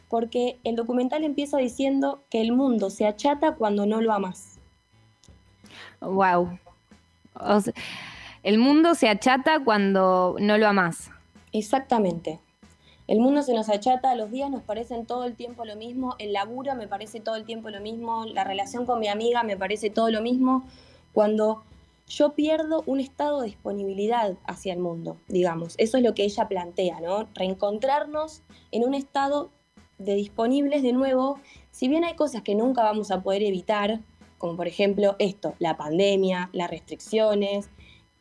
porque 0.09 0.59
el 0.63 0.75
documental 0.75 1.23
empieza 1.23 1.57
diciendo 1.57 2.23
que 2.29 2.41
el 2.41 2.51
mundo 2.51 2.89
se 2.89 3.05
achata 3.05 3.55
cuando 3.55 3.85
no 3.85 4.01
lo 4.01 4.11
amas. 4.11 4.57
Wow. 6.01 6.57
el 8.43 8.57
mundo 8.57 8.95
se 8.95 9.09
achata 9.09 9.63
cuando 9.63 10.35
no 10.39 10.57
lo 10.57 10.67
amas. 10.67 11.11
Exactamente. 11.51 12.39
El 13.09 13.21
mundo 13.21 13.41
se 13.41 13.55
nos 13.55 13.69
achata, 13.69 14.13
los 14.13 14.29
días 14.29 14.51
nos 14.51 14.61
parecen 14.61 15.07
todo 15.07 15.23
el 15.23 15.35
tiempo 15.35 15.65
lo 15.65 15.75
mismo, 15.75 16.13
el 16.19 16.31
laburo 16.31 16.75
me 16.75 16.87
parece 16.87 17.19
todo 17.19 17.37
el 17.37 17.43
tiempo 17.43 17.71
lo 17.71 17.81
mismo, 17.81 18.25
la 18.25 18.43
relación 18.43 18.85
con 18.85 18.99
mi 18.99 19.07
amiga 19.07 19.41
me 19.41 19.57
parece 19.57 19.89
todo 19.89 20.11
lo 20.11 20.21
mismo, 20.21 20.67
cuando 21.11 21.63
yo 22.07 22.33
pierdo 22.33 22.83
un 22.85 22.99
estado 22.99 23.39
de 23.39 23.47
disponibilidad 23.47 24.37
hacia 24.45 24.73
el 24.73 24.79
mundo, 24.79 25.17
digamos. 25.27 25.73
Eso 25.79 25.97
es 25.97 26.03
lo 26.03 26.13
que 26.13 26.23
ella 26.23 26.47
plantea, 26.47 27.01
¿no? 27.01 27.27
Reencontrarnos 27.33 28.43
en 28.69 28.83
un 28.83 28.93
estado 28.93 29.49
de 29.97 30.13
disponibles 30.13 30.83
de 30.83 30.93
nuevo, 30.93 31.39
si 31.71 31.87
bien 31.87 32.05
hay 32.05 32.13
cosas 32.13 32.43
que 32.43 32.53
nunca 32.53 32.83
vamos 32.83 33.09
a 33.09 33.23
poder 33.23 33.41
evitar, 33.41 34.01
como 34.37 34.55
por 34.55 34.67
ejemplo 34.67 35.15
esto, 35.17 35.55
la 35.57 35.77
pandemia, 35.77 36.51
las 36.53 36.69
restricciones, 36.69 37.71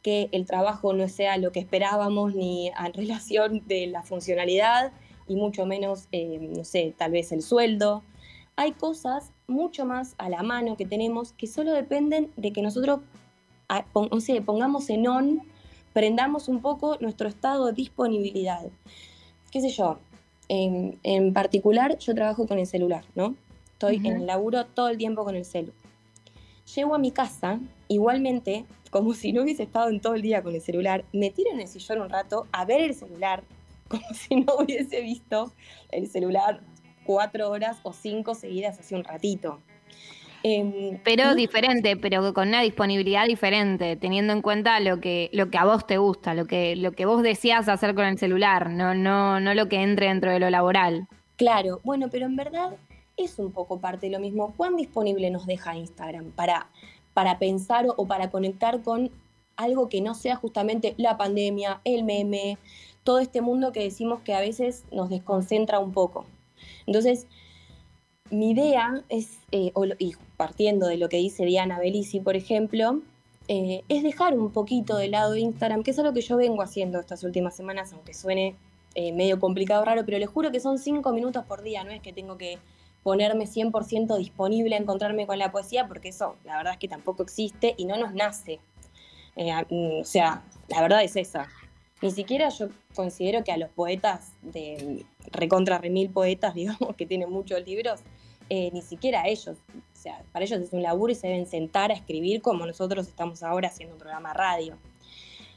que 0.02 0.28
el 0.32 0.46
trabajo 0.46 0.92
no 0.92 1.08
sea 1.08 1.36
lo 1.38 1.52
que 1.52 1.60
esperábamos 1.60 2.34
ni 2.34 2.68
en 2.68 2.92
relación 2.92 3.62
de 3.66 3.86
la 3.88 4.02
funcionalidad 4.02 4.92
y 5.26 5.36
mucho 5.36 5.66
menos, 5.66 6.08
eh, 6.12 6.38
no 6.40 6.64
sé, 6.64 6.94
tal 6.96 7.12
vez 7.12 7.32
el 7.32 7.42
sueldo. 7.42 8.02
Hay 8.56 8.72
cosas 8.72 9.30
mucho 9.46 9.84
más 9.84 10.14
a 10.18 10.28
la 10.28 10.42
mano 10.42 10.76
que 10.76 10.86
tenemos 10.86 11.32
que 11.32 11.46
solo 11.46 11.72
dependen 11.72 12.30
de 12.36 12.52
que 12.52 12.62
nosotros 12.62 13.00
o 13.92 14.20
sea, 14.20 14.40
pongamos 14.42 14.88
en 14.90 15.06
on, 15.06 15.42
prendamos 15.92 16.48
un 16.48 16.60
poco 16.60 16.96
nuestro 17.00 17.28
estado 17.28 17.66
de 17.66 17.72
disponibilidad. 17.72 18.66
¿Qué 19.50 19.60
sé 19.60 19.70
yo? 19.70 19.98
En, 20.48 21.32
particular, 21.34 21.98
yo 21.98 22.14
trabajo 22.14 22.46
con 22.46 22.58
el 22.58 22.66
celular, 22.66 23.04
¿no? 23.14 23.34
Estoy 23.72 23.96
en 23.96 24.06
el 24.06 24.26
laburo 24.26 24.64
todo 24.64 24.88
el 24.88 24.96
tiempo 24.96 25.24
con 25.24 25.36
el 25.36 25.44
celu. 25.44 25.72
Llego 26.74 26.94
a 26.94 26.98
mi 26.98 27.10
casa, 27.10 27.60
igualmente, 27.88 28.64
como 28.90 29.14
si 29.14 29.32
no 29.32 29.42
hubiese 29.42 29.64
estado 29.64 29.88
en 29.88 30.00
todo 30.00 30.14
el 30.14 30.22
día 30.22 30.42
con 30.42 30.54
el 30.54 30.60
celular, 30.60 31.04
me 31.12 31.30
tiro 31.30 31.50
en 31.52 31.60
el 31.60 31.68
sillón 31.68 32.00
un 32.02 32.08
rato 32.08 32.46
a 32.52 32.64
ver 32.64 32.80
el 32.80 32.94
celular, 32.94 33.42
como 33.88 34.04
si 34.14 34.36
no 34.36 34.54
hubiese 34.56 35.00
visto 35.00 35.52
el 35.90 36.08
celular 36.08 36.60
cuatro 37.04 37.50
horas 37.50 37.78
o 37.82 37.92
cinco 37.92 38.34
seguidas 38.34 38.78
hace 38.78 38.94
un 38.94 39.04
ratito. 39.04 39.60
Em, 40.42 40.98
pero 41.02 41.34
diferente, 41.34 41.96
pero 41.96 42.32
con 42.32 42.48
una 42.48 42.60
disponibilidad 42.60 43.26
diferente, 43.26 43.96
teniendo 43.96 44.32
en 44.32 44.42
cuenta 44.42 44.78
lo 44.78 45.00
que, 45.00 45.30
lo 45.32 45.50
que 45.50 45.58
a 45.58 45.64
vos 45.64 45.86
te 45.86 45.98
gusta, 45.98 46.34
lo 46.34 46.46
que, 46.46 46.76
lo 46.76 46.92
que 46.92 47.06
vos 47.06 47.22
decías 47.22 47.68
hacer 47.68 47.94
con 47.94 48.04
el 48.04 48.18
celular, 48.18 48.70
no, 48.70 48.94
no, 48.94 49.40
no 49.40 49.54
lo 49.54 49.68
que 49.68 49.82
entre 49.82 50.06
dentro 50.06 50.30
de 50.30 50.38
lo 50.38 50.50
laboral. 50.50 51.08
Claro, 51.36 51.80
bueno, 51.82 52.08
pero 52.10 52.26
en 52.26 52.36
verdad 52.36 52.76
es 53.16 53.38
un 53.38 53.52
poco 53.52 53.80
parte 53.80 54.06
de 54.06 54.12
lo 54.12 54.20
mismo. 54.20 54.54
¿Cuán 54.56 54.76
disponible 54.76 55.30
nos 55.30 55.46
deja 55.46 55.76
Instagram 55.76 56.30
para, 56.30 56.68
para 57.18 57.40
pensar 57.40 57.84
o 57.96 58.06
para 58.06 58.30
conectar 58.30 58.80
con 58.80 59.10
algo 59.56 59.88
que 59.88 60.00
no 60.00 60.14
sea 60.14 60.36
justamente 60.36 60.94
la 60.98 61.16
pandemia, 61.16 61.80
el 61.82 62.04
meme, 62.04 62.58
todo 63.02 63.18
este 63.18 63.40
mundo 63.40 63.72
que 63.72 63.82
decimos 63.82 64.20
que 64.20 64.34
a 64.34 64.40
veces 64.40 64.84
nos 64.92 65.10
desconcentra 65.10 65.80
un 65.80 65.90
poco? 65.90 66.26
Entonces, 66.86 67.26
mi 68.30 68.52
idea 68.52 69.02
es, 69.08 69.40
eh, 69.50 69.72
y 69.98 70.12
partiendo 70.36 70.86
de 70.86 70.96
lo 70.96 71.08
que 71.08 71.16
dice 71.16 71.44
Diana 71.44 71.80
Belici, 71.80 72.20
por 72.20 72.36
ejemplo, 72.36 73.00
eh, 73.48 73.82
es 73.88 74.04
dejar 74.04 74.38
un 74.38 74.52
poquito 74.52 74.96
de 74.96 75.08
lado 75.08 75.34
Instagram, 75.34 75.82
que 75.82 75.90
es 75.90 75.98
algo 75.98 76.14
que 76.14 76.20
yo 76.20 76.36
vengo 76.36 76.62
haciendo 76.62 77.00
estas 77.00 77.24
últimas 77.24 77.56
semanas, 77.56 77.92
aunque 77.92 78.14
suene 78.14 78.54
eh, 78.94 79.12
medio 79.12 79.40
complicado, 79.40 79.84
raro, 79.84 80.04
pero 80.06 80.20
les 80.20 80.28
juro 80.28 80.52
que 80.52 80.60
son 80.60 80.78
cinco 80.78 81.12
minutos 81.12 81.44
por 81.46 81.62
día, 81.62 81.82
no 81.82 81.90
es 81.90 82.00
que 82.00 82.12
tengo 82.12 82.38
que 82.38 82.60
ponerme 83.08 83.46
100% 83.46 84.18
disponible 84.18 84.74
a 84.74 84.78
encontrarme 84.78 85.26
con 85.26 85.38
la 85.38 85.50
poesía, 85.50 85.88
porque 85.88 86.10
eso 86.10 86.36
la 86.44 86.58
verdad 86.58 86.74
es 86.74 86.78
que 86.78 86.88
tampoco 86.88 87.22
existe 87.22 87.74
y 87.78 87.86
no 87.86 87.96
nos 87.96 88.12
nace. 88.12 88.60
Mm, 89.34 90.02
o 90.02 90.04
sea, 90.04 90.42
la 90.68 90.82
verdad 90.82 91.02
es 91.02 91.16
esa. 91.16 91.48
Ni 92.02 92.10
siquiera 92.10 92.50
yo 92.50 92.68
considero 92.94 93.42
que 93.44 93.50
a 93.50 93.56
los 93.56 93.70
poetas 93.70 94.32
de 94.42 95.06
recontra 95.32 95.78
remil 95.78 96.10
poetas, 96.10 96.54
digamos, 96.60 96.96
que 96.96 97.06
tienen 97.06 97.30
muchos 97.30 97.64
libros, 97.64 98.00
eh, 98.50 98.68
ni 98.74 98.82
siquiera 98.82 99.26
ellos. 99.26 99.56
O 99.74 99.96
sea, 99.96 100.22
para 100.30 100.44
ellos 100.44 100.60
es 100.60 100.74
un 100.74 100.82
laburo 100.82 101.10
y 101.10 101.14
se 101.14 101.28
deben 101.28 101.46
sentar 101.46 101.90
a 101.90 101.94
escribir 101.94 102.42
como 102.42 102.66
nosotros 102.66 103.08
estamos 103.08 103.42
ahora 103.42 103.68
haciendo 103.68 103.94
un 103.94 104.00
programa 104.00 104.34
radio. 104.34 104.76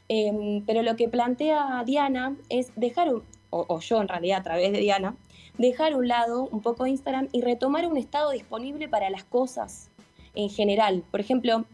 Em, 0.08 0.64
pero 0.66 0.84
lo 0.84 0.96
que 0.96 1.10
plantea 1.10 1.84
Diana 1.86 2.38
es 2.48 2.72
dejar, 2.78 3.10
o, 3.50 3.80
yo 3.82 4.02
en 4.02 4.08
realidad 4.08 4.40
a 4.40 4.44
través 4.44 4.72
de 4.72 4.80
Diana, 4.80 5.18
dejar 5.62 5.96
un 5.96 6.08
lado 6.08 6.48
un 6.52 6.62
poco 6.62 6.86
Instagram 6.86 7.30
y 7.32 7.42
retomar 7.42 7.88
un 7.88 7.98
estado 7.98 8.32
disponible 8.32 8.90
para 8.90 9.10
las 9.10 9.24
cosas 9.24 9.90
en 10.36 10.50
general. 10.50 11.04
Por 11.12 11.20
ejemplo, 11.20 11.66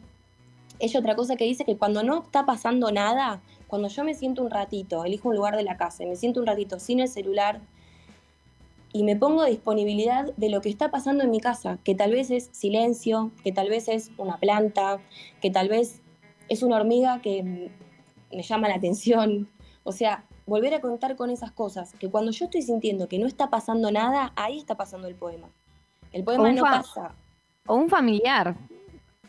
ella 0.79 0.99
otra 0.99 1.15
cosa 1.15 1.35
que 1.35 1.45
dice 1.45 1.65
que 1.65 1.77
cuando 1.77 2.03
no 2.03 2.23
está 2.23 2.45
pasando 2.45 2.91
nada, 2.91 3.41
cuando 3.67 3.87
yo 3.87 4.03
me 4.03 4.13
siento 4.13 4.43
un 4.43 4.51
ratito, 4.51 5.05
elijo 5.05 5.29
un 5.29 5.35
lugar 5.35 5.55
de 5.55 5.63
la 5.63 5.77
casa 5.77 6.03
y 6.03 6.07
me 6.07 6.15
siento 6.15 6.39
un 6.39 6.47
ratito 6.47 6.79
sin 6.79 6.99
el 6.99 7.07
celular, 7.07 7.61
y 8.93 9.03
me 9.03 9.15
pongo 9.15 9.41
a 9.41 9.47
disponibilidad 9.47 10.33
de 10.37 10.49
lo 10.49 10.61
que 10.61 10.69
está 10.69 10.89
pasando 10.89 11.23
en 11.23 11.29
mi 11.29 11.39
casa, 11.39 11.77
que 11.83 11.93
tal 11.93 12.11
vez 12.11 12.31
es 12.31 12.49
silencio, 12.51 13.31
que 13.43 13.51
tal 13.51 13.69
vez 13.69 13.87
es 13.89 14.11
una 14.17 14.37
planta, 14.37 14.99
que 15.41 15.51
tal 15.51 15.67
vez 15.67 16.01
es 16.49 16.63
una 16.63 16.77
hormiga 16.77 17.21
que 17.21 17.69
me 18.31 18.41
llama 18.41 18.69
la 18.69 18.75
atención. 18.75 19.49
O 19.83 19.91
sea, 19.91 20.23
volver 20.47 20.73
a 20.73 20.81
contar 20.81 21.15
con 21.15 21.29
esas 21.29 21.51
cosas, 21.51 21.93
que 21.99 22.09
cuando 22.09 22.31
yo 22.31 22.45
estoy 22.45 22.63
sintiendo 22.63 23.07
que 23.07 23.19
no 23.19 23.27
está 23.27 23.49
pasando 23.49 23.91
nada, 23.91 24.33
ahí 24.35 24.57
está 24.57 24.75
pasando 24.75 25.07
el 25.07 25.15
poema. 25.15 25.47
El 26.11 26.23
poema 26.23 26.51
no 26.51 26.63
pasa. 26.63 27.11
O 27.67 27.75
un 27.75 27.89
familiar. 27.89 28.55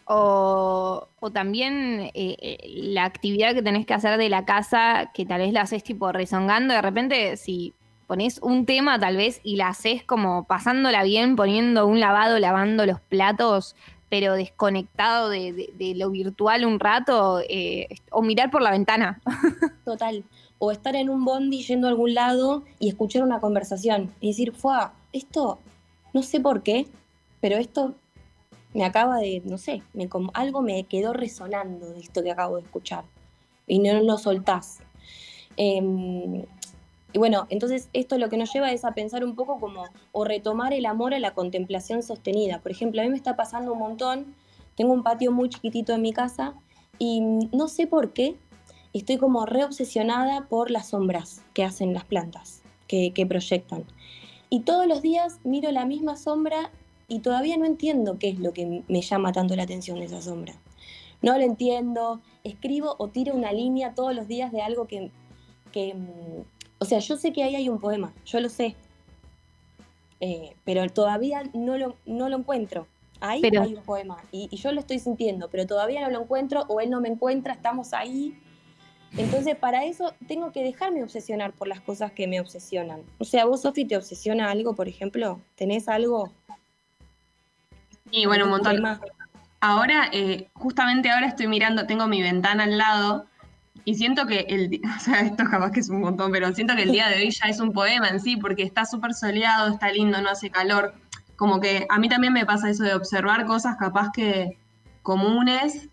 O, 0.07 1.09
también 1.35 2.11
eh, 2.15 2.37
eh, 2.41 2.59
la 2.67 3.05
actividad 3.05 3.53
que 3.53 3.63
tenés 3.63 3.85
que 3.85 3.93
hacer 3.93 4.17
de 4.17 4.31
la 4.31 4.47
casa, 4.47 5.11
que 5.13 5.27
tal 5.27 5.41
vez 5.41 5.53
la 5.53 5.63
haces 5.63 5.83
tipo 5.83 6.11
rezongando, 6.13 6.73
de 6.73 6.81
repente, 6.81 7.37
si 7.37 7.75
pones 8.07 8.39
un 8.41 8.65
tema 8.65 8.99
tal 8.99 9.17
vez 9.19 9.41
y 9.43 9.57
la 9.57 9.69
haces 9.69 10.03
como 10.03 10.45
pasándola 10.45 11.03
bien, 11.03 11.37
poniendo 11.37 11.87
un 11.87 12.01
lavado, 12.01 12.39
lavando 12.39 12.87
los 12.87 13.01
platos, 13.01 13.77
pero 14.09 14.33
desconectado 14.35 15.29
de, 15.29 15.95
lo 15.97 16.11
virtual 16.11 16.65
un 16.65 16.81
rato, 16.81 17.43
eh, 17.47 17.89
o 18.11 18.23
mirar 18.23 18.51
por 18.51 18.63
la 18.63 18.71
ventana. 18.71 19.21
Total. 19.85 20.25
O 20.59 20.73
estar 20.73 20.97
en 20.97 21.09
un 21.09 21.25
bondi 21.25 21.63
yendo 21.63 21.87
a 21.87 21.91
algún 21.91 22.15
lado 22.15 22.65
y 22.79 22.89
escuchar 22.89 23.23
una 23.23 23.41
conversación 23.41 24.13
y 24.21 24.29
decir, 24.29 24.53
fue, 24.53 24.77
esto, 25.13 25.59
no 26.13 26.23
sé 26.23 26.41
por 26.41 26.63
qué, 26.63 26.87
pero 27.41 27.57
esto 27.57 27.95
me 28.75 28.85
acaba 28.85 29.19
de, 29.19 29.43
no 29.45 29.59
sé, 29.59 29.83
me, 29.93 30.09
como, 30.09 30.31
algo 30.35 30.63
me 30.63 30.85
quedó 30.85 31.13
resonando 31.13 31.91
de 31.91 32.01
esto 32.01 32.23
que 32.23 32.31
acabo 32.31 32.57
de 32.57 32.63
escuchar 32.63 33.05
y 33.67 33.79
no 33.79 34.01
lo 34.03 34.19
soltás. 34.19 34.81
Em, 35.57 36.45
y 37.13 37.19
bueno, 37.19 37.47
entonces 37.49 37.89
esto 37.93 38.19
lo 38.19 38.29
que 38.29 38.37
nos 38.37 38.53
lleva 38.53 38.71
es 38.71 38.85
a 38.85 38.93
pensar 38.93 39.25
un 39.25 39.35
poco 39.35 39.59
como, 39.59 39.85
o 40.13 40.25
retomar 40.25 40.73
el 40.73 40.87
amor 40.87 41.15
a 41.15 41.19
la 41.19 41.33
contemplación 41.33 42.03
sostenida. 42.03 42.61
Por 42.61 42.73
ejemplo, 42.73 43.01
a 43.01 43.05
mí 43.05 43.11
me 43.11 43.17
está 43.17 43.37
pasando 43.37 43.73
un 43.73 43.79
montón, 43.79 44.35
tengo 44.77 44.93
un 44.93 45.03
patio 45.03 45.33
muy 45.33 45.49
chiquitito 45.49 45.95
en 45.95 46.03
mi 46.03 46.13
casa 46.13 46.55
y 46.99 47.21
no 47.21 47.69
sé 47.69 47.87
por 47.87 48.13
qué 48.13 48.37
estoy 48.93 49.19
como 49.19 49.47
reobsesionada 49.47 50.47
por 50.49 50.71
las 50.71 50.89
sombras 50.89 51.43
que 51.55 51.65
hacen 51.65 51.95
las 51.95 52.05
plantas, 52.05 52.63
que, 52.87 53.13
que 53.13 53.27
proyectan. 53.27 53.85
Y 54.51 54.61
todos 54.61 54.87
los 54.87 55.03
días 55.03 55.41
miro 55.45 55.71
la 55.73 55.85
misma 55.85 56.17
sombra 56.17 56.71
y 57.07 57.21
todavía 57.21 57.57
no 57.57 57.65
entiendo 57.65 58.19
qué 58.19 58.31
es 58.31 58.39
lo 58.39 58.53
que 58.53 58.83
me 58.89 59.03
llama 59.03 59.33
tanto 59.33 59.57
la 59.57 59.65
atención 59.65 59.99
de 59.99 60.07
esa 60.07 60.23
sombra. 60.23 60.55
No 61.21 61.37
lo 61.37 61.45
entiendo, 61.45 62.21
escribo 62.45 62.95
o 62.99 63.09
tiro 63.09 63.35
una 63.35 63.53
línea 63.53 63.95
todos 63.95 64.15
los 64.15 64.29
días 64.29 64.53
de 64.53 64.63
algo 64.63 64.87
que, 64.87 65.11
que 65.73 65.95
o 66.79 66.85
sea, 66.85 67.01
yo 67.01 67.17
sé 67.17 67.33
que 67.33 67.43
ahí 67.43 67.57
hay 67.57 67.69
un 67.69 67.81
poema, 67.81 68.13
yo 68.25 68.41
lo 68.41 68.49
sé, 68.49 68.77
eh, 70.21 70.55
pero 70.65 70.89
todavía 70.89 71.43
no 71.55 71.77
lo, 71.77 71.97
no 72.07 72.29
lo 72.29 72.39
encuentro. 72.39 72.87
Ahí 73.21 73.43
hay 73.45 73.75
un 73.75 73.83
poema 73.83 74.17
y, 74.31 74.55
yo 74.57 74.71
lo 74.73 74.81
estoy 74.81 75.01
sintiendo, 75.01 75.49
pero 75.51 75.67
todavía 75.67 76.01
no 76.03 76.11
lo 76.11 76.23
encuentro 76.23 76.65
o 76.69 76.81
él 76.81 76.91
no 76.91 77.01
me 77.01 77.09
encuentra, 77.09 77.55
estamos 77.55 77.93
ahí. 77.93 78.39
Entonces, 79.17 79.57
para 79.57 79.85
eso 79.85 80.15
tengo 80.27 80.53
que 80.53 80.63
dejarme 80.63 81.03
obsesionar 81.03 81.53
por 81.53 81.67
las 81.67 81.81
cosas 81.81 82.13
que 82.13 82.27
me 82.27 82.41
obsesionan. 82.41 83.03
O 83.19 83.25
sea, 83.25 83.47
vos, 83.47 83.63
Sofi, 83.63 83.85
¿te 83.85 83.97
obsesiona 83.97 84.51
algo, 84.51 84.75
por 84.75 84.89
ejemplo? 84.89 85.41
¿Tenés 85.57 85.89
algo? 85.89 86.33
Y 88.11 88.27
bueno, 88.27 88.45
un 88.45 88.51
montón. 88.51 88.83
Ahora, 89.61 90.09
eh, 90.13 90.49
justamente 90.55 91.11
ahora 91.11 91.27
estoy 91.27 91.49
mirando, 91.49 91.87
tengo 91.87 92.07
mi 92.07 92.23
ventana 92.23 92.65
al 92.65 92.79
lado 92.79 93.27
y 93.85 93.95
siento 93.95 94.27
que 94.27 94.41
el, 94.49 94.81
o 94.97 95.01
sea, 95.01 95.21
esto 95.21 95.45
jamás 95.47 95.73
que 95.73 95.81
es 95.81 95.89
un 95.89 96.01
montón, 96.01 96.31
pero 96.31 96.53
siento 96.53 96.77
que 96.77 96.83
el 96.83 96.93
día 96.93 97.09
de 97.09 97.17
hoy 97.17 97.31
ya 97.31 97.49
es 97.49 97.59
un 97.61 97.73
poema 97.73 98.09
en 98.09 98.21
sí, 98.21 98.37
porque 98.37 98.63
está 98.63 98.85
súper 98.85 99.15
soleado, 99.15 99.73
está 99.73 99.91
lindo, 99.91 100.21
no 100.21 100.31
hace 100.31 100.51
calor. 100.51 100.95
Como 101.37 101.61
que 101.61 101.87
a 101.89 101.99
mí 101.99 102.09
también 102.09 102.33
me 102.33 102.47
pasa 102.47 102.71
eso 102.71 102.85
de 102.85 102.95
observar 102.95 103.47
cosas 103.47 103.77
capaz 103.77 104.11
que 104.13 104.59
comunes 105.03 105.89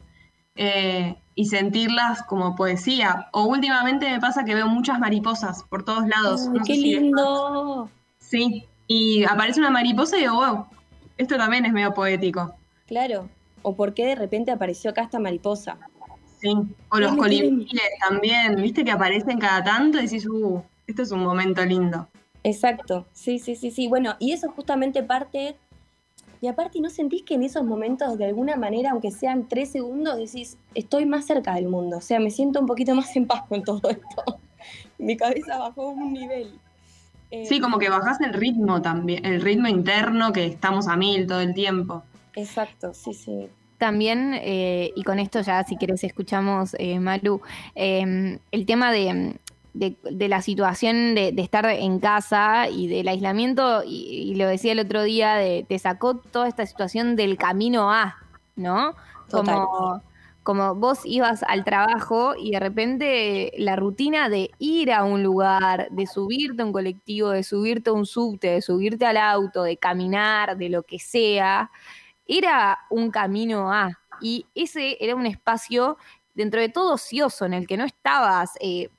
eh, 0.56 1.16
y 1.36 1.46
sentirlas 1.46 2.24
como 2.24 2.56
poesía. 2.56 3.28
O 3.32 3.44
últimamente 3.44 4.10
me 4.10 4.20
pasa 4.20 4.46
que 4.46 4.56
veo 4.56 4.68
muchas 4.68 5.00
mariposas 5.00 5.64
por 5.64 5.84
todos 5.84 6.08
lados. 6.08 6.50
¡Qué 6.66 6.76
lindo! 6.76 7.90
sí, 8.18 8.66
y 8.88 9.24
aparece 9.26 9.60
una 9.60 9.70
mariposa 9.70 10.18
y 10.18 10.22
digo, 10.22 10.36
wow, 10.36 10.66
esto 11.18 11.38
también 11.38 11.66
es 11.66 11.74
medio 11.74 11.94
poético. 11.94 12.56
Claro, 12.88 13.30
o 13.62 13.76
por 13.76 13.94
qué 13.94 14.06
de 14.06 14.16
repente 14.16 14.52
apareció 14.52 14.92
acá 14.92 15.04
esta 15.04 15.20
mariposa. 15.20 15.78
O 16.90 17.00
los 17.00 17.16
colibríes 17.16 17.82
también, 18.08 18.56
viste 18.58 18.84
que 18.84 18.92
aparecen 18.92 19.40
cada 19.40 19.64
tanto 19.64 19.98
y 19.98 20.04
decís, 20.04 20.28
uh, 20.28 20.62
esto 20.86 21.02
es 21.02 21.12
un 21.12 21.24
momento 21.24 21.66
lindo. 21.66 22.08
Exacto, 22.44 23.08
sí, 23.12 23.40
sí, 23.40 23.56
sí, 23.56 23.72
sí. 23.72 23.88
Bueno, 23.88 24.16
y 24.20 24.32
eso 24.32 24.52
justamente 24.52 25.02
parte, 25.02 25.56
y 26.46 26.48
aparte 26.48 26.80
no 26.80 26.92
sentís 26.92 27.24
que 27.24 27.34
en 27.34 27.42
esos 27.42 27.64
momentos 27.64 28.20
de 28.20 28.26
alguna 28.26 28.56
manera, 28.56 28.92
aunque 28.92 29.10
sean 29.10 29.48
tres 29.48 29.72
segundos, 29.72 30.16
decís, 30.16 30.60
estoy 30.76 31.08
más 31.08 31.26
cerca 31.26 31.56
del 31.56 31.68
mundo, 31.68 31.98
o 31.98 32.02
sea, 32.02 32.20
me 32.20 32.30
siento 32.30 32.60
un 32.60 32.68
poquito 32.68 32.94
más 32.94 33.16
en 33.16 33.26
paz 33.26 33.42
con 33.50 33.64
todo 33.64 33.90
esto. 33.90 34.40
Mi 35.00 35.18
cabeza 35.18 35.58
bajó 35.58 35.90
un 35.90 36.14
nivel. 36.14 36.60
sí, 37.46 37.60
como 37.60 37.80
que 37.80 37.90
bajás 37.90 38.22
el 38.22 38.34
ritmo 38.34 38.80
también, 38.80 39.26
el 39.26 39.42
ritmo 39.42 39.68
interno 39.68 40.32
que 40.34 40.46
estamos 40.46 40.88
a 40.88 40.96
mil 40.96 41.26
todo 41.26 41.42
el 41.42 41.56
tiempo. 41.56 42.04
Exacto, 42.36 42.94
sí, 42.94 43.16
sí. 43.16 43.50
También, 43.80 44.36
eh, 44.36 44.92
y 44.96 45.02
con 45.02 45.18
esto 45.18 45.42
ya 45.42 45.64
si 45.64 45.78
quieres 45.78 46.04
escuchamos, 46.04 46.76
eh, 46.78 47.00
Malu, 47.00 47.42
em, 47.74 48.38
el 48.52 48.68
tema 48.68 48.92
de, 48.92 49.40
la 49.76 50.42
situación 50.42 51.16
de, 51.16 51.34
estar 51.38 51.66
en 51.66 52.00
casa 52.00 52.70
y 52.70 52.88
del 52.88 53.08
aislamiento, 53.08 53.84
y, 53.86 54.36
lo 54.36 54.48
decía 54.48 54.72
el 54.72 54.80
otro 54.80 55.04
día, 55.04 55.36
de, 55.36 55.66
te 55.68 55.80
sacó 55.80 56.18
toda 56.18 56.48
esta 56.48 56.66
situación 56.66 57.16
del 57.16 57.38
camino 57.38 57.92
A, 57.92 58.16
¿no? 58.56 58.96
Como, 59.30 60.02
como 60.44 60.76
vos 60.76 61.00
ibas 61.04 61.44
al 61.44 61.64
trabajo 61.64 62.36
y 62.38 62.52
de 62.52 62.60
repente 62.60 63.52
la 63.58 63.76
rutina 63.76 64.30
de 64.30 64.52
ir 64.60 64.92
a 64.92 65.04
un 65.04 65.24
lugar, 65.24 65.88
de 65.90 66.06
subirte 66.06 66.62
a 66.62 66.66
un 66.66 66.72
colectivo, 66.72 67.32
de 67.32 67.44
subirte 67.44 67.90
a 67.90 67.94
un 67.94 68.06
subte, 68.06 68.50
de 68.50 68.62
subirte 68.62 69.06
al 69.06 69.18
auto, 69.18 69.64
de 69.64 69.78
caminar, 69.78 70.58
de 70.58 70.70
lo 70.70 70.84
que 70.84 71.00
sea, 71.00 71.72
era 72.28 72.80
un 72.90 73.12
camino 73.12 73.72
a, 73.72 74.00
y 74.22 74.46
ese 74.56 74.98
era 75.00 75.16
un 75.16 75.26
espacio 75.26 75.98
dentro 76.36 76.62
de 76.62 76.70
todo 76.70 76.94
ocioso, 76.94 77.46
en 77.46 77.54
el 77.54 77.66
que 77.68 77.78
no 77.78 77.86
estabas, 77.86 78.52
eh, 78.60 78.90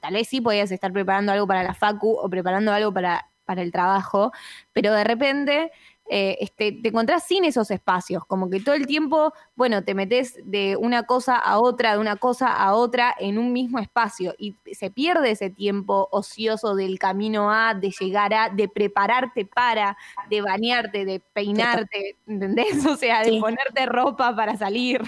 tal 0.00 0.14
vez 0.14 0.28
sí 0.28 0.40
podías 0.40 0.70
estar 0.70 0.92
preparando 0.92 1.32
algo 1.32 1.46
para 1.46 1.62
la 1.62 1.74
facu 1.74 2.12
o 2.12 2.28
preparando 2.30 2.72
algo 2.72 2.92
para, 2.92 3.28
para 3.44 3.62
el 3.62 3.72
trabajo, 3.72 4.32
pero 4.72 4.92
de 4.92 5.04
repente 5.04 5.72
eh, 6.10 6.36
este, 6.40 6.72
te 6.72 6.88
encontrás 6.88 7.24
sin 7.26 7.44
esos 7.44 7.70
espacios, 7.70 8.24
como 8.26 8.50
que 8.50 8.60
todo 8.60 8.74
el 8.74 8.86
tiempo, 8.86 9.32
bueno, 9.56 9.84
te 9.84 9.94
metes 9.94 10.38
de 10.44 10.76
una 10.76 11.04
cosa 11.04 11.36
a 11.36 11.58
otra, 11.58 11.92
de 11.92 11.98
una 11.98 12.16
cosa 12.16 12.52
a 12.52 12.74
otra 12.74 13.14
en 13.18 13.38
un 13.38 13.54
mismo 13.54 13.78
espacio 13.78 14.34
y 14.38 14.54
se 14.72 14.90
pierde 14.90 15.30
ese 15.30 15.48
tiempo 15.48 16.08
ocioso 16.12 16.74
del 16.74 16.98
camino 16.98 17.50
a, 17.50 17.72
de 17.72 17.90
llegar 17.90 18.34
a, 18.34 18.50
de 18.50 18.68
prepararte 18.68 19.46
para, 19.46 19.96
de 20.28 20.42
bañarte, 20.42 21.06
de 21.06 21.20
peinarte, 21.32 22.16
¿entendés? 22.26 22.84
O 22.94 22.96
sea, 22.96 23.22
de 23.22 23.40
ponerte 23.40 23.86
ropa 23.86 24.36
para 24.36 24.56
salir. 24.56 25.00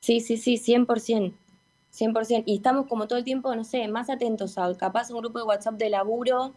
Sí, 0.00 0.20
sí, 0.20 0.36
sí, 0.36 0.56
100%. 0.58 1.34
100%. 1.90 2.44
Y 2.46 2.56
estamos 2.56 2.86
como 2.86 3.08
todo 3.08 3.18
el 3.18 3.24
tiempo, 3.24 3.54
no 3.54 3.64
sé, 3.64 3.88
más 3.88 4.10
atentos 4.10 4.58
a 4.58 4.74
capaz 4.76 5.10
un 5.10 5.18
grupo 5.18 5.38
de 5.38 5.44
WhatsApp 5.44 5.76
de 5.76 5.90
laburo, 5.90 6.54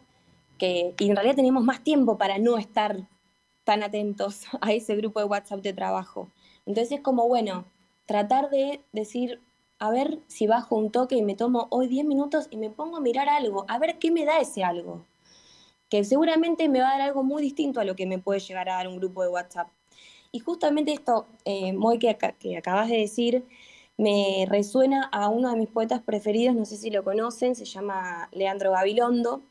que 0.57 0.93
y 0.99 1.09
en 1.09 1.15
realidad 1.15 1.35
tenemos 1.35 1.63
más 1.63 1.83
tiempo 1.83 2.17
para 2.17 2.37
no 2.37 2.57
estar 2.57 3.07
tan 3.63 3.83
atentos 3.83 4.43
a 4.61 4.73
ese 4.73 4.95
grupo 4.95 5.19
de 5.19 5.25
WhatsApp 5.25 5.61
de 5.61 5.73
trabajo. 5.73 6.31
Entonces 6.65 6.99
es 6.99 7.01
como, 7.01 7.27
bueno, 7.27 7.65
tratar 8.05 8.49
de 8.49 8.81
decir, 8.91 9.41
a 9.79 9.91
ver 9.91 10.19
si 10.27 10.47
bajo 10.47 10.75
un 10.75 10.91
toque 10.91 11.15
y 11.15 11.21
me 11.23 11.35
tomo 11.35 11.67
hoy 11.71 11.87
10 11.87 12.05
minutos 12.05 12.47
y 12.51 12.57
me 12.57 12.69
pongo 12.69 12.97
a 12.97 13.01
mirar 13.01 13.29
algo, 13.29 13.65
a 13.67 13.79
ver 13.79 13.97
qué 13.99 14.11
me 14.11 14.25
da 14.25 14.39
ese 14.39 14.63
algo. 14.63 15.05
Que 15.89 16.03
seguramente 16.03 16.69
me 16.69 16.81
va 16.81 16.89
a 16.89 16.91
dar 16.93 17.01
algo 17.01 17.23
muy 17.23 17.41
distinto 17.41 17.79
a 17.79 17.85
lo 17.85 17.95
que 17.95 18.05
me 18.05 18.19
puede 18.19 18.39
llegar 18.39 18.69
a 18.69 18.75
dar 18.75 18.87
un 18.87 18.97
grupo 18.97 19.23
de 19.23 19.29
WhatsApp. 19.29 19.69
Y 20.31 20.39
justamente 20.39 20.93
esto, 20.93 21.27
eh, 21.45 21.73
muy 21.73 21.99
que, 21.99 22.09
acabas 22.57 22.89
de 22.89 22.97
decir, 22.97 23.45
me 23.97 24.45
resuena 24.47 25.03
a 25.11 25.29
uno 25.29 25.49
de 25.51 25.57
mis 25.57 25.69
poetas 25.69 26.01
preferidos, 26.01 26.55
no 26.55 26.65
sé 26.65 26.77
si 26.77 26.89
lo 26.89 27.03
conocen, 27.03 27.55
se 27.55 27.65
llama 27.65 28.29
Leandro 28.31 28.71
Gabilondo 28.71 29.43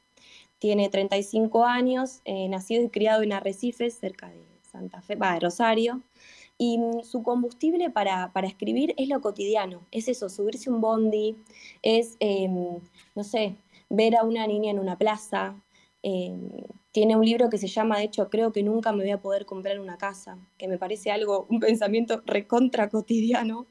tiene 0.59 0.89
35 0.89 1.65
años, 1.65 2.21
eh, 2.25 2.49
nacido 2.49 2.83
y 2.83 2.89
criado 2.89 3.23
en 3.23 3.33
Arrecifes, 3.33 3.95
cerca 3.95 4.29
de 4.29 4.43
Santa 4.71 5.01
Fe, 5.03 5.15
va, 5.15 5.35
de 5.35 5.41
Rosario. 5.41 6.03
Y 6.59 6.79
mm, 6.79 7.05
su 7.05 7.23
combustible 7.23 7.91
para, 7.91 8.33
escribir 8.43 8.95
es 8.97 9.09
lo 9.09 9.21
cotidiano, 9.21 9.81
es 9.93 10.09
eso, 10.09 10.29
subirse 10.29 10.71
un 10.71 10.81
bondi, 10.81 11.37
es, 11.83 12.17
em, 12.21 12.81
no 13.15 13.25
sé, 13.25 13.55
ver 13.89 14.17
a 14.17 14.25
una 14.25 14.47
niña 14.47 14.71
en 14.73 14.81
una 14.81 14.97
plaza. 14.99 15.55
Em, 16.03 16.51
tiene 16.93 17.17
un 17.17 17.25
libro 17.25 17.51
que 17.51 17.59
se 17.59 17.67
llama, 17.67 17.99
de 17.99 18.05
hecho, 18.05 18.31
creo 18.31 18.53
que 18.53 18.63
nunca 18.63 18.93
me 18.93 19.03
voy 19.03 19.11
a 19.11 19.21
poder 19.21 19.47
comprar 19.47 19.81
una 19.81 19.99
casa, 19.99 20.39
que 20.57 20.69
me 20.69 20.79
parece 20.79 21.11
algo, 21.11 21.47
un 21.51 21.61
pensamiento 21.61 22.23
recontra 22.27 22.89
cotidiano. 22.89 23.67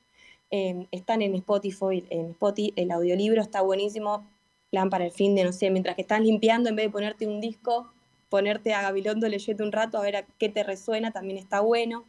Em, 0.50 0.88
están 0.92 1.22
en 1.22 1.36
Spotify, 1.36 2.06
en 2.10 2.32
Spotify, 2.32 2.74
el 2.78 2.92
audiolibro 2.92 3.42
está 3.42 3.62
buenísimo, 3.62 4.30
plan 4.72 4.90
para 4.90 5.06
el 5.06 5.12
fin 5.12 5.36
de, 5.36 5.44
no 5.44 5.52
sé, 5.54 5.70
mientras 5.72 5.96
que 5.96 6.02
estás 6.02 6.22
limpiando, 6.22 6.70
en 6.70 6.76
vez 6.76 6.86
de 6.88 6.92
ponerte 6.92 7.28
un 7.28 7.42
disco, 7.42 7.92
ponerte 8.30 8.74
a 8.74 8.82
Gabilondo, 8.82 9.28
leyete 9.28 9.64
un 9.64 9.72
rato 9.72 9.98
a 9.98 10.02
ver 10.02 10.16
a 10.18 10.26
qué 10.38 10.50
te 10.50 10.64
resuena, 10.64 11.12
también 11.12 11.38
está 11.38 11.62
bueno. 11.62 12.06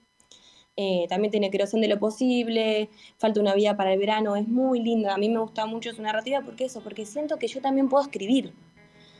Eh, 0.76 1.06
también 1.08 1.32
tiene 1.32 1.50
creación 1.50 1.80
de 1.80 1.88
lo 1.88 1.98
posible, 1.98 2.88
falta 3.18 3.40
una 3.40 3.54
vida 3.54 3.76
para 3.76 3.92
el 3.92 3.98
verano, 3.98 4.36
es 4.36 4.46
muy 4.46 4.80
linda, 4.80 5.12
a 5.12 5.18
mí 5.18 5.28
me 5.28 5.40
gusta 5.40 5.66
mucho 5.66 5.92
su 5.92 6.02
narrativa 6.02 6.40
porque 6.42 6.66
eso, 6.66 6.80
porque 6.82 7.04
siento 7.04 7.36
que 7.36 7.48
yo 7.48 7.60
también 7.60 7.88
puedo 7.88 8.04
escribir 8.04 8.52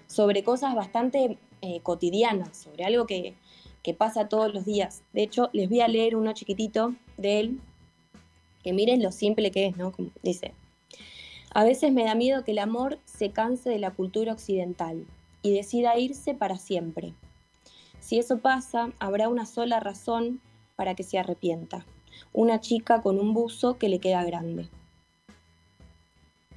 sobre 0.08 0.42
cosas 0.42 0.74
bastante 0.74 1.38
eh, 1.60 1.80
cotidianas, 1.80 2.56
sobre 2.56 2.84
algo 2.84 3.06
que, 3.06 3.36
que 3.84 3.94
pasa 3.94 4.28
todos 4.28 4.52
los 4.52 4.64
días. 4.64 5.02
De 5.12 5.22
hecho, 5.22 5.50
les 5.52 5.68
voy 5.68 5.80
a 5.80 5.88
leer 5.88 6.16
uno 6.16 6.32
chiquitito 6.32 6.96
de 7.16 7.38
él, 7.38 7.60
que 8.64 8.72
miren 8.72 9.02
lo 9.02 9.12
simple 9.12 9.52
que 9.52 9.66
es, 9.66 9.76
¿no? 9.76 9.92
Como 9.92 10.10
dice, 10.22 10.54
a 11.54 11.62
veces 11.62 11.92
me 11.92 12.04
da 12.04 12.14
miedo 12.14 12.44
que 12.44 12.50
el 12.50 12.58
amor 12.58 12.98
se 13.04 13.30
canse 13.30 13.70
de 13.70 13.78
la 13.78 13.92
cultura 13.92 14.32
occidental 14.32 15.06
y 15.42 15.52
decida 15.54 15.98
irse 15.98 16.34
para 16.34 16.56
siempre. 16.56 17.14
Si 18.00 18.18
eso 18.18 18.38
pasa, 18.38 18.92
habrá 18.98 19.28
una 19.28 19.46
sola 19.46 19.80
razón 19.80 20.40
para 20.76 20.94
que 20.94 21.02
se 21.02 21.18
arrepienta. 21.18 21.84
Una 22.32 22.60
chica 22.60 23.02
con 23.02 23.18
un 23.18 23.34
buzo 23.34 23.78
que 23.78 23.88
le 23.88 23.98
queda 23.98 24.24
grande. 24.24 24.68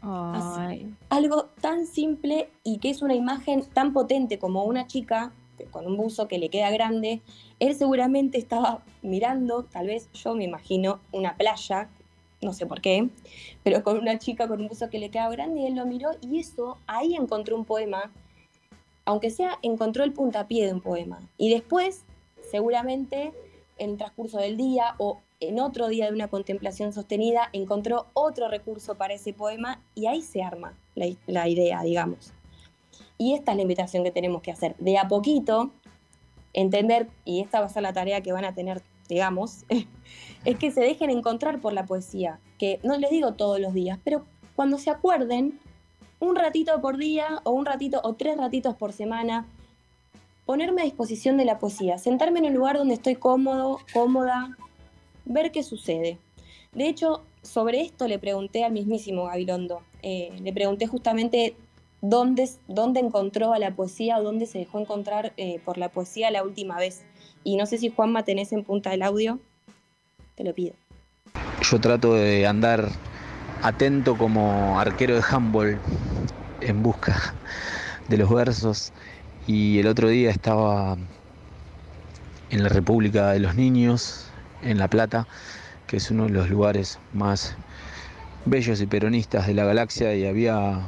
Algo 0.02 1.46
tan 1.62 1.86
simple 1.86 2.50
y 2.64 2.80
que 2.80 2.90
es 2.90 3.02
una 3.02 3.16
imagen 3.16 3.64
tan 3.64 3.94
potente 3.94 4.40
como 4.40 4.64
una 4.64 4.88
chica 4.88 5.32
con 5.70 5.86
un 5.86 5.96
buzo 5.96 6.28
que 6.28 6.40
le 6.40 6.50
queda 6.50 6.72
grande. 6.72 7.22
Él 7.60 7.76
seguramente 7.76 8.38
estaba 8.40 8.84
mirando, 9.04 9.64
tal 9.64 9.88
vez 9.88 10.10
yo 10.14 10.34
me 10.34 10.44
imagino, 10.44 11.00
una 11.12 11.36
playa 11.36 11.90
no 12.42 12.54
sé 12.54 12.66
por 12.66 12.82
qué, 12.82 13.08
pero 13.64 13.84
con 13.84 13.98
una 13.98 14.18
chica 14.18 14.48
con 14.48 14.62
un 14.62 14.68
buzo 14.68 14.90
que 14.90 15.00
le 15.00 15.10
queda 15.10 15.30
grande 15.30 15.62
y 15.62 15.66
él 15.68 15.76
lo 15.76 15.86
miró 15.86 16.12
y 16.22 16.40
eso, 16.40 16.78
ahí 16.88 17.16
encontró 17.16 17.56
un 17.56 17.66
poema, 17.66 18.12
aunque 19.06 19.30
sea, 19.30 19.60
encontró 19.62 20.04
el 20.04 20.14
puntapié 20.14 20.66
de 20.66 20.74
un 20.74 20.82
poema. 20.82 21.20
Y 21.38 21.52
después, 21.52 22.04
seguramente, 22.50 23.32
en 23.78 23.92
el 23.92 23.98
transcurso 23.98 24.40
del 24.40 24.58
día 24.58 24.96
o 24.98 25.20
en 25.42 25.60
otro 25.60 25.88
día 25.88 26.06
de 26.06 26.14
una 26.14 26.28
contemplación 26.28 26.94
sostenida, 26.94 27.50
encontró 27.52 28.06
otro 28.14 28.48
recurso 28.48 28.96
para 28.96 29.16
ese 29.16 29.34
poema 29.34 29.82
y 29.96 30.06
ahí 30.06 30.22
se 30.22 30.44
arma 30.44 30.74
la, 30.96 31.48
idea, 31.50 31.82
digamos. 31.84 32.32
Y 33.18 33.34
esta 33.34 33.52
es 33.52 33.58
la 33.58 33.64
invitación 33.64 34.04
que 34.04 34.12
tenemos 34.12 34.44
que 34.44 34.52
hacer. 34.52 34.76
De 34.78 34.98
a 35.00 35.08
poquito, 35.08 35.72
entender, 36.54 37.08
y 37.26 37.42
esta 37.42 37.60
va 37.60 37.66
a 37.66 37.70
ser 37.70 37.82
la 37.82 37.92
tarea 37.92 38.22
que 38.22 38.32
van 38.32 38.46
a 38.46 38.54
tener, 38.54 38.84
digamos, 39.10 39.66
es 40.46 40.58
que 40.58 40.72
se 40.72 40.82
dejen 40.82 41.10
encontrar 41.10 41.60
por 41.60 41.74
la 41.74 41.86
poesía, 41.86 42.40
que 42.60 42.80
no 42.84 42.96
les 42.98 43.10
digo 43.10 43.34
todos 43.34 43.60
los 43.60 43.74
días, 43.74 44.00
pero 44.04 44.24
cuando 44.56 44.78
se 44.78 44.92
acuerden, 44.92 45.60
un 46.20 46.36
ratito 46.36 46.80
por 46.82 46.98
día 46.98 47.42
o 47.46 47.52
un 47.52 47.66
ratito 47.66 48.00
o 48.04 48.14
tres 48.14 48.38
ratitos 48.38 48.76
por 48.76 48.94
semana, 48.94 49.48
ponerme 50.46 50.82
a 50.82 50.86
disposición 50.86 51.38
de 51.38 51.46
la 51.46 51.58
poesía, 51.58 51.98
sentarme 51.98 52.40
en 52.40 52.46
un 52.46 52.54
lugar 52.54 52.78
donde 52.78 52.94
estoy 52.94 53.16
cómodo, 53.16 53.80
cómoda, 53.92 54.56
ver 55.32 55.52
qué 55.52 55.64
sucede. 55.64 56.18
De 56.74 56.88
hecho, 56.88 57.24
sobre 57.42 57.82
esto 57.82 58.08
le 58.08 58.20
pregunté 58.20 58.64
al 58.64 58.72
mismísimo 58.72 59.26
Gabilondo, 59.26 59.82
eh, 60.04 60.32
le 60.42 60.54
pregunté 60.54 60.88
justamente 60.88 61.56
dónde, 62.02 62.50
dónde 62.68 63.00
encontró 63.00 63.54
a 63.54 63.60
la 63.60 63.76
poesía 63.76 64.18
o 64.18 64.24
dónde 64.24 64.46
se 64.46 64.60
dejó 64.60 64.80
encontrar 64.80 65.34
eh, 65.38 65.60
por 65.66 65.78
la 65.78 65.90
poesía 65.90 66.32
la 66.32 66.44
última 66.44 66.78
vez. 66.78 67.04
Y 67.44 67.58
no 67.58 67.66
sé 67.66 67.78
si 67.78 67.90
Juanma 67.90 68.24
tenés 68.24 68.54
en 68.54 68.64
punta 68.64 68.94
el 68.94 69.02
audio 69.02 69.40
lo 70.44 70.54
pido. 70.54 70.74
Yo 71.62 71.80
trato 71.80 72.14
de 72.14 72.48
andar 72.48 72.90
atento 73.62 74.18
como 74.18 74.80
arquero 74.80 75.16
de 75.16 75.24
handball 75.30 75.80
en 76.62 76.84
busca 76.84 77.36
de 78.08 78.18
los 78.18 78.30
versos 78.30 78.92
y 79.48 79.80
el 79.80 79.88
otro 79.88 80.10
día 80.10 80.32
estaba 80.32 80.98
en 82.50 82.64
la 82.64 82.70
República 82.70 83.32
de 83.32 83.40
los 83.40 83.56
Niños, 83.56 84.31
en 84.64 84.78
La 84.78 84.88
Plata, 84.88 85.28
que 85.88 85.98
es 85.98 86.12
uno 86.12 86.26
de 86.26 86.32
los 86.32 86.50
lugares 86.50 87.00
más 87.14 87.56
bellos 88.46 88.82
y 88.82 88.88
peronistas 88.88 89.48
de 89.48 89.54
la 89.54 89.66
galaxia 89.66 90.16
y 90.16 90.26
había 90.26 90.80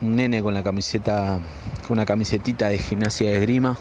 un 0.00 0.16
nene 0.16 0.42
con 0.42 0.54
la 0.54 0.62
camiseta, 0.62 1.38
con 1.86 1.98
una 1.98 2.06
camisetita 2.06 2.68
de 2.68 2.78
gimnasia 2.78 3.30
de 3.30 3.40
grima 3.40 3.76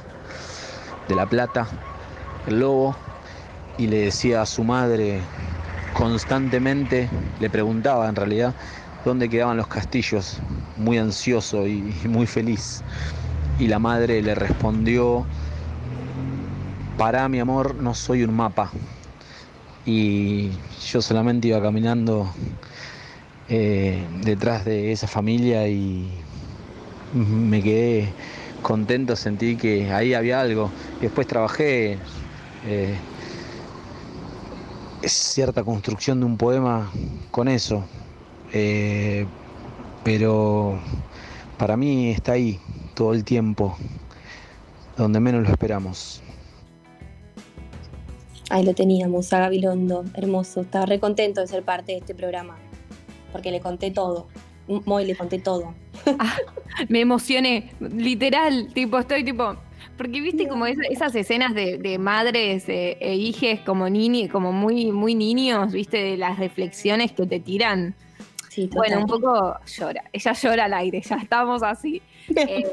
de 1.07 1.15
La 1.15 1.25
Plata, 1.25 1.67
el 2.47 2.59
lobo, 2.59 2.95
y 3.77 3.87
le 3.87 3.97
decía 3.97 4.41
a 4.41 4.45
su 4.45 4.63
madre 4.63 5.21
constantemente, 5.93 7.09
le 7.39 7.49
preguntaba 7.49 8.07
en 8.09 8.15
realidad 8.15 8.53
dónde 9.05 9.29
quedaban 9.29 9.57
los 9.57 9.67
castillos, 9.67 10.37
muy 10.77 10.97
ansioso 10.97 11.65
y 11.65 11.81
muy 12.07 12.27
feliz. 12.27 12.83
y 13.57 13.67
la 13.67 13.79
madre 13.79 14.21
le 14.21 14.35
respondió, 14.35 15.25
para 16.97 17.27
mi 17.27 17.39
amor, 17.39 17.75
no 17.75 17.93
soy 17.93 18.23
un 18.23 18.33
mapa. 18.33 18.71
Y 19.91 20.51
yo 20.91 21.01
solamente 21.01 21.47
iba 21.47 21.59
caminando 21.59 22.31
eh, 23.49 24.05
detrás 24.23 24.63
de 24.63 24.91
esa 24.91 25.07
familia 25.07 25.67
y 25.67 26.11
me 27.11 27.63
quedé 27.63 28.13
contento, 28.61 29.15
sentí 29.15 29.55
que 29.57 29.91
ahí 29.91 30.13
había 30.13 30.41
algo. 30.41 30.69
Después 31.01 31.25
trabajé 31.25 31.97
eh, 32.67 32.95
cierta 35.05 35.63
construcción 35.63 36.19
de 36.19 36.27
un 36.27 36.37
poema 36.37 36.91
con 37.31 37.47
eso, 37.47 37.83
eh, 38.53 39.25
pero 40.03 40.77
para 41.57 41.77
mí 41.77 42.11
está 42.11 42.33
ahí 42.33 42.59
todo 42.93 43.13
el 43.13 43.23
tiempo, 43.23 43.75
donde 44.95 45.19
menos 45.19 45.41
lo 45.41 45.49
esperamos. 45.49 46.21
Ahí 48.49 48.65
lo 48.65 48.73
teníamos, 48.73 49.31
a 49.31 49.39
Gabilondo, 49.39 50.05
hermoso. 50.15 50.61
Estaba 50.61 50.87
re 50.87 50.99
contento 50.99 51.41
de 51.41 51.47
ser 51.47 51.63
parte 51.63 51.91
de 51.91 51.99
este 51.99 52.15
programa, 52.15 52.57
porque 53.31 53.51
le 53.51 53.59
conté 53.59 53.91
todo. 53.91 54.27
Muy 54.67 55.05
le 55.05 55.15
conté 55.15 55.39
todo. 55.39 55.73
Ah, 56.19 56.37
me 56.87 57.01
emocioné, 57.01 57.71
literal, 57.79 58.71
tipo, 58.73 58.99
estoy 58.99 59.23
tipo, 59.23 59.55
porque 59.97 60.21
viste 60.21 60.47
como 60.47 60.65
esas 60.65 61.13
escenas 61.15 61.53
de, 61.53 61.97
madres 61.99 62.69
eh, 62.69 62.97
e 63.01 63.15
hijes 63.15 63.59
como 63.61 63.89
niños, 63.89 64.31
como 64.31 64.53
muy, 64.53 64.91
muy 64.91 65.13
niños, 65.13 65.73
viste, 65.73 65.97
de 65.97 66.15
las 66.15 66.39
reflexiones 66.39 67.11
que 67.11 67.25
te 67.25 67.39
tiran. 67.39 67.95
Sí, 68.49 68.69
bueno, 68.73 68.99
un 68.99 69.07
poco 69.07 69.57
llora, 69.65 70.03
ella 70.13 70.33
llora 70.33 70.65
al 70.65 70.73
aire, 70.73 71.01
ya 71.01 71.17
estamos 71.17 71.63
así. 71.63 72.01
Eh, 72.35 72.63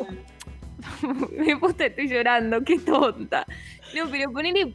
me 1.37 1.57
puse, 1.57 1.87
estoy 1.87 2.09
llorando, 2.09 2.63
qué 2.63 2.79
tonta. 2.79 3.47
No, 3.95 4.11
pero 4.11 4.31
ponele 4.31 4.75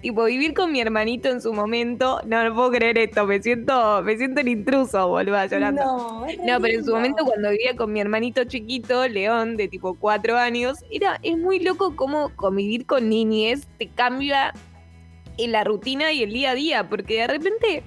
tipo, 0.00 0.24
vivir 0.24 0.54
con 0.54 0.72
mi 0.72 0.80
hermanito 0.80 1.28
en 1.28 1.40
su 1.40 1.52
momento, 1.52 2.20
no, 2.26 2.42
no 2.44 2.54
puedo 2.54 2.70
creer 2.70 2.98
esto, 2.98 3.26
me 3.26 3.42
siento, 3.42 4.02
me 4.02 4.16
siento 4.16 4.40
el 4.40 4.48
intruso, 4.48 5.08
boluda, 5.08 5.46
llorando. 5.46 5.82
No, 5.82 6.26
no, 6.26 6.60
pero 6.60 6.78
en 6.78 6.84
su 6.84 6.92
momento 6.92 7.24
cuando 7.24 7.50
vivía 7.50 7.76
con 7.76 7.92
mi 7.92 8.00
hermanito 8.00 8.44
chiquito, 8.44 9.06
León, 9.08 9.56
de 9.56 9.68
tipo 9.68 9.94
cuatro 9.94 10.36
años, 10.36 10.78
era, 10.90 11.18
es 11.22 11.36
muy 11.36 11.60
loco 11.60 11.96
cómo 11.96 12.34
convivir 12.36 12.86
con 12.86 13.08
niñez 13.08 13.66
te 13.78 13.88
cambia 13.88 14.52
en 15.38 15.52
la 15.52 15.64
rutina 15.64 16.12
y 16.12 16.22
el 16.22 16.32
día 16.32 16.50
a 16.50 16.54
día, 16.54 16.88
porque 16.88 17.20
de 17.20 17.26
repente 17.26 17.82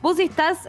vos 0.00 0.18
estás 0.18 0.68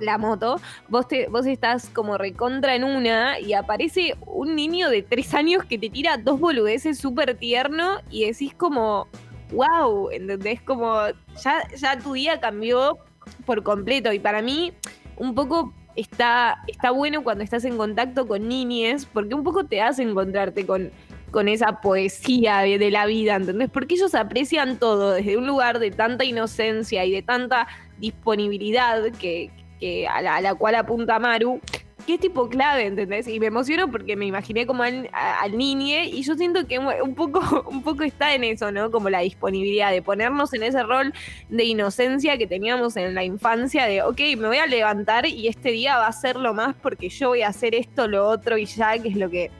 la 0.00 0.18
moto, 0.18 0.60
vos, 0.88 1.06
te, 1.06 1.28
vos 1.28 1.46
estás 1.46 1.88
como 1.90 2.18
recontra 2.18 2.74
en 2.74 2.84
una 2.84 3.38
y 3.38 3.52
aparece 3.52 4.16
un 4.26 4.56
niño 4.56 4.88
de 4.88 5.02
tres 5.02 5.34
años 5.34 5.64
que 5.64 5.78
te 5.78 5.90
tira 5.90 6.16
dos 6.16 6.40
boludeces 6.40 6.98
súper 6.98 7.36
tierno 7.36 8.00
y 8.10 8.24
decís 8.24 8.54
como, 8.54 9.08
wow, 9.52 10.10
¿entendés? 10.10 10.60
Como 10.62 10.94
ya, 11.42 11.62
ya 11.76 11.98
tu 11.98 12.12
día 12.12 12.40
cambió 12.40 12.98
por 13.46 13.62
completo 13.62 14.12
y 14.12 14.18
para 14.18 14.42
mí 14.42 14.72
un 15.16 15.34
poco 15.34 15.72
está, 15.96 16.62
está 16.66 16.90
bueno 16.90 17.22
cuando 17.22 17.44
estás 17.44 17.64
en 17.64 17.76
contacto 17.76 18.26
con 18.26 18.48
niñes 18.48 19.06
porque 19.06 19.34
un 19.34 19.44
poco 19.44 19.64
te 19.64 19.82
hace 19.82 20.02
encontrarte 20.02 20.66
con, 20.66 20.90
con 21.30 21.48
esa 21.48 21.80
poesía 21.80 22.58
de 22.60 22.90
la 22.90 23.06
vida, 23.06 23.36
¿entendés? 23.36 23.70
Porque 23.70 23.94
ellos 23.94 24.14
aprecian 24.14 24.78
todo 24.78 25.12
desde 25.12 25.36
un 25.36 25.46
lugar 25.46 25.78
de 25.78 25.90
tanta 25.90 26.24
inocencia 26.24 27.04
y 27.04 27.12
de 27.12 27.22
tanta 27.22 27.68
disponibilidad 27.98 29.02
que, 29.12 29.50
la, 29.80 30.36
a 30.36 30.40
la 30.40 30.54
cual 30.54 30.74
apunta 30.74 31.18
Maru, 31.18 31.60
qué 32.00 32.18
tipo 32.18 32.48
clave, 32.48 32.86
¿entendés? 32.86 33.28
Y 33.28 33.40
me 33.40 33.46
emociono 33.46 33.90
porque 33.90 34.16
me 34.16 34.26
imaginé 34.26 34.66
como 34.66 34.82
al, 34.82 35.08
al 35.12 35.56
niñe 35.56 36.06
y 36.06 36.22
yo 36.22 36.34
siento 36.34 36.66
que 36.66 36.78
un 36.78 37.14
poco, 37.14 37.40
un 37.70 37.82
poco 37.82 38.02
está 38.02 38.34
en 38.34 38.44
eso, 38.44 38.72
¿no? 38.72 38.90
Como 38.90 39.10
la 39.10 39.20
disponibilidad 39.20 39.90
de 39.90 40.02
ponernos 40.02 40.52
en 40.54 40.62
ese 40.62 40.82
rol 40.82 41.12
de 41.48 41.64
inocencia 41.64 42.38
que 42.38 42.46
teníamos 42.46 42.96
en 42.96 43.14
la 43.14 43.24
infancia 43.24 43.86
de, 43.86 44.02
ok, 44.02 44.20
me 44.38 44.48
voy 44.48 44.58
a 44.58 44.66
levantar 44.66 45.26
y 45.26 45.48
este 45.48 45.70
día 45.70 45.96
va 45.98 46.06
a 46.06 46.12
ser 46.12 46.36
lo 46.36 46.54
más 46.54 46.74
porque 46.76 47.08
yo 47.08 47.28
voy 47.28 47.42
a 47.42 47.48
hacer 47.48 47.74
esto, 47.74 48.08
lo 48.08 48.28
otro 48.28 48.58
y 48.58 48.66
ya, 48.66 48.98
que 48.98 49.08
es 49.08 49.16
lo 49.16 49.30
que, 49.30 49.50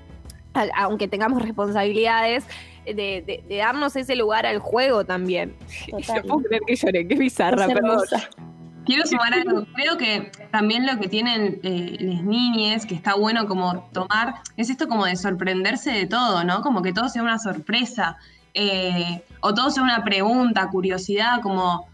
aunque 0.76 1.08
tengamos 1.08 1.42
responsabilidades, 1.42 2.44
de, 2.84 3.44
darnos 3.48 3.96
ese 3.96 4.16
lugar 4.16 4.46
al 4.46 4.58
juego 4.58 5.04
también. 5.04 5.54
Yo 5.86 6.22
puedo 6.22 6.42
creer 6.42 6.62
que 6.66 6.76
lloré, 6.76 7.06
qué 7.06 7.14
bizarra, 7.14 7.66
perdón. 7.68 8.00
Quiero 8.84 9.06
sumar 9.06 9.34
algo. 9.34 9.66
Creo 9.74 9.96
que 9.96 10.32
también 10.50 10.86
lo 10.86 10.98
que 10.98 11.08
tienen 11.08 11.60
eh, 11.62 11.96
las 12.00 12.22
niñas, 12.22 12.86
que 12.86 12.94
está 12.94 13.14
bueno 13.14 13.46
como 13.46 13.88
tomar, 13.92 14.36
es 14.56 14.70
esto 14.70 14.88
como 14.88 15.04
de 15.06 15.16
sorprenderse 15.16 15.90
de 15.92 16.06
todo, 16.06 16.44
¿no? 16.44 16.62
Como 16.62 16.82
que 16.82 16.92
todo 16.92 17.08
sea 17.08 17.22
una 17.22 17.38
sorpresa. 17.38 18.16
Eh, 18.54 19.22
o 19.40 19.54
todo 19.54 19.70
sea 19.70 19.82
una 19.82 20.02
pregunta, 20.02 20.68
curiosidad, 20.70 21.40
como 21.40 21.86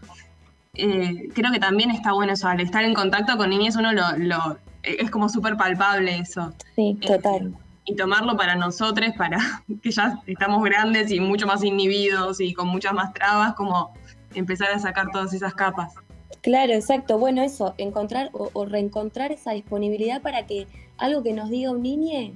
eh, 0.73 1.29
creo 1.33 1.51
que 1.51 1.59
también 1.59 1.91
está 1.91 2.13
bueno 2.13 2.33
eso, 2.33 2.47
al 2.47 2.59
estar 2.59 2.83
en 2.83 2.93
contacto 2.93 3.37
con 3.37 3.49
niñas 3.49 3.75
uno 3.75 3.91
lo, 3.93 4.57
es 4.83 5.11
como 5.11 5.29
súper 5.29 5.57
palpable 5.57 6.17
eso. 6.19 6.53
Sí, 6.75 6.97
total. 7.05 7.53
y 7.85 7.95
tomarlo 7.95 8.35
para 8.37 8.55
nosotros, 8.55 9.11
para 9.17 9.37
que 9.81 9.91
ya 9.91 10.19
estamos 10.25 10.63
grandes 10.63 11.11
y 11.11 11.19
mucho 11.19 11.47
más 11.47 11.63
inhibidos 11.63 12.39
y 12.41 12.53
con 12.53 12.67
muchas 12.67 12.93
más 12.93 13.13
trabas, 13.13 13.53
como 13.53 13.93
empezar 14.33 14.71
a 14.71 14.79
sacar 14.79 15.09
todas 15.11 15.33
esas 15.33 15.53
capas. 15.53 15.93
Claro, 16.41 16.73
exacto. 16.73 17.17
Bueno, 17.17 17.41
eso, 17.41 17.73
encontrar 17.77 18.29
o, 18.33 18.65
reencontrar 18.65 19.31
esa 19.31 19.51
disponibilidad 19.51 20.21
para 20.21 20.45
que 20.45 20.67
algo 20.97 21.23
que 21.23 21.33
nos 21.33 21.49
diga 21.49 21.71
un 21.71 21.81
niño 21.81 22.33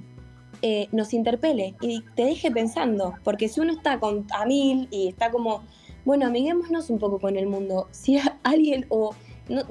eh, 0.62 0.88
nos 0.92 1.12
interpele 1.14 1.74
y 1.80 2.02
te 2.14 2.24
deje 2.24 2.50
pensando. 2.50 3.14
Porque 3.24 3.48
si 3.48 3.60
uno 3.60 3.72
está 3.72 3.98
con, 4.00 4.26
a 4.32 4.44
mil 4.44 4.88
y 4.90 5.08
está 5.08 5.30
como, 5.30 5.62
bueno, 6.04 6.26
amiguémonos 6.26 6.90
un 6.90 6.98
poco 6.98 7.18
con 7.18 7.36
el 7.36 7.46
mundo. 7.46 7.88
Si 7.92 8.18
alguien, 8.42 8.86
o 8.88 9.14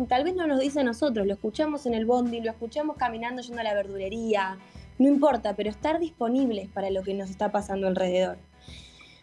tal 0.08 0.24
vez 0.24 0.36
no 0.36 0.48
nos 0.48 0.60
dice 0.60 0.82
a 0.82 0.84
nosotros, 0.84 1.26
lo 1.28 1.34
escuchamos 1.34 1.86
en 1.86 1.94
el 1.94 2.06
bondi, 2.06 2.42
lo 2.42 2.52
escuchamos 2.52 2.98
caminando 2.98 3.42
yendo 3.42 3.62
a 3.62 3.64
la 3.64 3.74
verdulería, 3.74 4.58
no 5.00 5.08
importa, 5.08 5.56
pero 5.56 5.70
estar 5.70 6.00
disponibles 6.00 6.70
para 6.70 6.90
lo 6.90 7.04
que 7.04 7.14
nos 7.14 7.30
está 7.30 7.52
pasando 7.52 7.88
alrededor. 7.88 8.38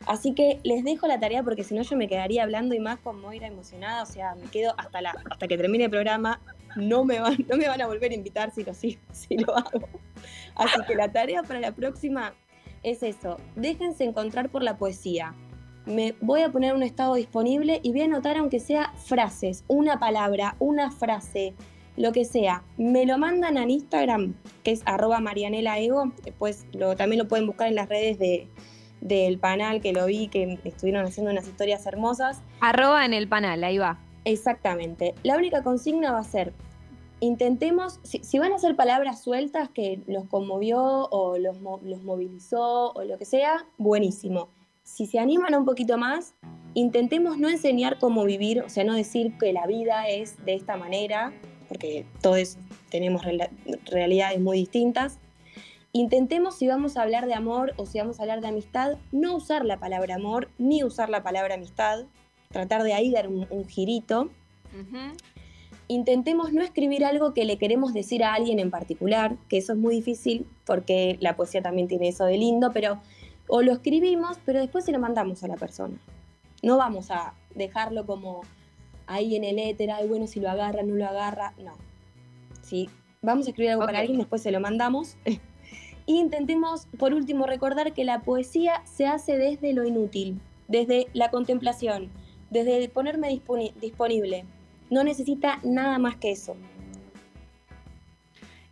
Así 0.07 0.35
que 0.35 0.61
les 0.63 0.85
dejo 0.85 1.07
la 1.07 1.21
tarea 1.21 1.43
porque 1.43 1.65
si 1.65 1.75
no 1.75 1.83
yo 1.83 1.97
me 1.97 2.09
quedaría 2.09 2.43
hablando 2.43 2.75
y 2.75 2.81
más 2.81 2.99
con 2.99 3.21
Moira 3.21 3.47
emocionada, 3.47 4.03
o 4.03 4.07
sea, 4.07 4.35
me 4.37 4.47
quedo 4.47 4.75
hasta, 4.79 5.03
la, 5.03 5.15
hasta 5.31 5.49
que 5.49 5.57
termine 5.57 5.85
el 5.85 5.91
programa, 5.91 6.41
no 6.77 7.05
me, 7.05 7.21
van, 7.21 7.37
no 7.49 7.57
me 7.57 7.69
van 7.69 7.81
a 7.81 7.87
volver 7.87 8.13
a 8.13 8.15
invitar 8.15 8.53
si 8.55 9.37
lo, 9.37 9.57
hago. 9.57 9.89
Así 10.55 10.81
que 10.87 10.95
la 10.95 11.13
tarea 11.13 11.43
para 11.43 11.61
la 11.61 11.73
próxima 11.73 12.35
es 12.83 13.03
eso, 13.03 13.39
déjense 13.57 14.05
encontrar 14.05 14.49
por 14.49 14.63
la 14.63 14.77
poesía. 14.77 15.35
Me 15.85 16.15
voy 16.21 16.43
a 16.43 16.51
poner 16.51 16.75
un 16.75 16.83
estado 16.83 17.15
disponible 17.15 17.81
y 17.83 17.93
voy 17.93 18.03
a 18.03 18.05
anotar 18.05 18.37
aunque 18.37 18.61
sea 18.61 18.93
frases, 19.05 19.65
una 19.69 19.99
palabra, 19.99 20.55
una 20.59 20.91
frase, 20.91 21.55
lo 21.97 22.13
que 22.13 22.25
sea. 22.25 22.63
Me 22.77 23.07
lo 23.07 23.17
mandan 23.17 23.57
en 23.57 23.71
Instagram, 23.71 24.35
que 24.63 24.73
es 24.73 24.83
arroba 24.85 25.21
marianelaego, 25.21 26.13
después 26.25 26.67
lo, 26.73 26.95
también 26.95 27.19
lo 27.21 27.29
pueden 27.29 27.47
buscar 27.47 27.69
en 27.69 27.75
las 27.75 27.89
redes 27.89 28.19
de, 28.19 28.49
del 29.01 29.39
panel 29.39 29.81
que 29.81 29.93
lo 29.93 30.07
vi, 30.07 30.29
que 30.29 30.59
estuvieron 30.65 31.05
haciendo 31.07 31.31
unas 31.31 31.47
historias 31.47 31.87
hermosas. 31.87 32.43
Arroba 32.61 33.05
en 33.05 33.15
el 33.15 33.29
panel, 33.29 33.63
ahí 33.65 33.79
va. 33.79 33.99
Exactamente. 34.25 35.15
La 35.23 35.37
única 35.37 35.63
consigna 35.63 36.13
va 36.13 36.19
a 36.19 36.25
ser, 36.25 36.53
intentemos, 37.21 38.01
si, 38.03 38.39
van 38.39 38.53
a 38.53 38.59
ser 38.59 38.77
palabras 38.77 39.23
sueltas 39.23 39.69
que 39.71 40.01
los 40.07 40.25
conmovió 40.27 40.81
o 40.81 41.39
los, 41.39 41.57
los 41.83 42.03
movilizó 42.03 42.93
o 42.93 43.05
lo 43.05 43.19
que 43.19 43.25
sea, 43.25 43.67
buenísimo. 43.79 44.49
Si 44.83 45.07
se 45.07 45.19
animan 45.19 45.55
un 45.55 45.65
poquito 45.65 45.99
más, 45.99 46.35
intentemos 46.75 47.39
no 47.39 47.49
enseñar 47.49 47.99
cómo 47.99 48.25
vivir, 48.25 48.63
o 48.63 48.69
sea, 48.69 48.85
no 48.85 48.95
decir 48.95 49.37
que 49.39 49.53
la 49.53 49.67
vida 49.67 50.09
es 50.09 50.43
de 50.45 50.55
esta 50.55 50.77
manera, 50.77 51.33
porque 51.69 52.07
todos 52.23 52.57
tenemos 52.91 53.23
realidades 53.85 54.41
muy 54.41 54.59
distintas, 54.59 55.19
Intentemos 55.99 56.55
si 56.55 56.69
vamos 56.69 56.97
a 56.97 57.03
hablar 57.03 57.27
de 57.27 57.35
amor 57.35 57.73
o 57.77 57.85
si 57.85 57.99
vamos 57.99 58.21
a 58.21 58.23
hablar 58.23 58.41
de 58.41 58.47
amistad, 58.47 58.99
no 59.11 59.35
usar 59.35 59.65
la 59.65 59.81
palabra 59.81 60.15
amor 60.15 60.49
ni 60.57 60.85
usar 60.85 61.11
la 61.11 61.25
palabra 61.25 61.57
amistad, 61.57 62.05
tratar 62.51 62.85
de 62.85 62.93
ahí 62.93 63.11
dar 63.11 63.27
un, 63.27 63.67
girito. 63.67 64.31
Intentemos 65.89 66.53
no 66.53 66.63
escribir 66.63 67.05
algo 67.05 67.35
que 67.35 67.45
le 67.45 67.59
queremos 67.59 67.95
decir 67.95 68.23
a 68.23 68.35
alguien 68.35 68.61
en 68.61 68.71
particular, 68.71 69.35
que 69.49 69.59
eso 69.59 69.73
es 69.73 69.79
muy 69.81 69.97
difícil 69.97 70.47
porque 70.65 71.19
la 71.21 71.35
poesía 71.35 71.63
también 71.63 71.89
tiene 71.89 72.07
eso 72.07 72.27
de 72.27 72.39
lindo, 72.39 72.71
pero 72.73 73.01
o 73.49 73.63
lo 73.63 73.73
escribimos, 73.73 74.39
pero 74.45 74.61
después 74.61 74.85
se 74.85 74.93
lo 74.93 75.01
mandamos 75.01 75.43
a 75.43 75.49
la 75.49 75.57
persona. 75.57 75.97
No 76.63 76.77
vamos 76.77 77.11
a 77.11 77.35
dejarlo 77.57 78.07
como 78.07 78.43
ahí 79.09 79.35
en 79.35 79.43
el 79.43 79.59
éter, 79.59 79.91
ay, 79.91 80.07
bueno, 80.07 80.29
si 80.29 80.39
lo 80.39 80.49
agarra, 80.49 80.85
no 80.85 80.95
lo 80.95 81.09
agarra, 81.09 81.55
no. 81.59 81.73
Si 82.63 82.89
vamos 83.21 83.49
a 83.49 83.51
escribir 83.51 83.73
algo 83.73 83.85
para 83.85 83.99
alguien, 83.99 84.19
después 84.19 84.43
se 84.43 84.53
lo 84.53 84.61
mandamos, 84.61 85.17
intentemos, 86.15 86.87
por 86.99 87.13
último, 87.13 87.47
recordar 87.47 87.93
que 87.93 88.05
la 88.05 88.21
poesía 88.21 88.83
se 88.85 89.07
hace 89.07 89.37
desde 89.37 89.73
lo 89.73 89.85
inútil, 89.85 90.41
desde 90.67 91.09
la 91.13 91.31
contemplación, 91.31 92.11
desde 92.51 92.89
ponerme 92.89 93.41
disponible. 93.81 94.45
No 94.91 95.05
necesita 95.05 95.61
nada 95.63 95.99
más 95.99 96.17
que 96.17 96.31
eso. 96.31 96.57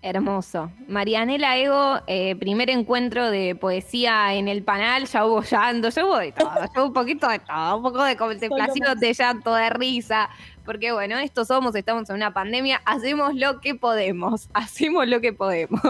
Hermoso. 0.06 0.70
Marianela 0.86 1.58
Ego, 1.58 2.00
eh, 2.06 2.36
primer 2.36 2.70
encuentro 2.70 3.28
de 3.28 3.56
poesía 3.56 4.34
en 4.34 4.46
el 4.46 4.62
panel, 4.62 5.06
ya 5.06 5.26
hubo 5.26 5.42
llanto, 5.42 5.88
ya 5.88 6.04
hubo 6.06 6.18
de 6.18 6.30
todo, 6.30 6.54
ya 6.54 6.80
hubo 6.80 6.86
un 6.86 6.92
poquito 6.92 7.26
de 7.26 7.40
todo, 7.40 7.78
un 7.78 7.82
poco 7.82 8.04
de 8.04 8.16
contemplación, 8.16 9.00
de 9.00 9.12
llanto, 9.12 9.52
de 9.52 9.68
risa, 9.70 10.30
porque 10.64 10.92
bueno, 10.92 11.18
esto 11.18 11.44
somos, 11.44 11.74
estamos 11.74 12.08
en 12.08 12.14
una 12.16 12.32
pandemia, 12.32 12.80
hacemos 12.84 13.34
lo 13.34 13.60
que 13.60 13.74
podemos, 13.74 14.48
hacemos 14.54 15.08
lo 15.08 15.20
que 15.20 15.32
podemos. 15.32 15.82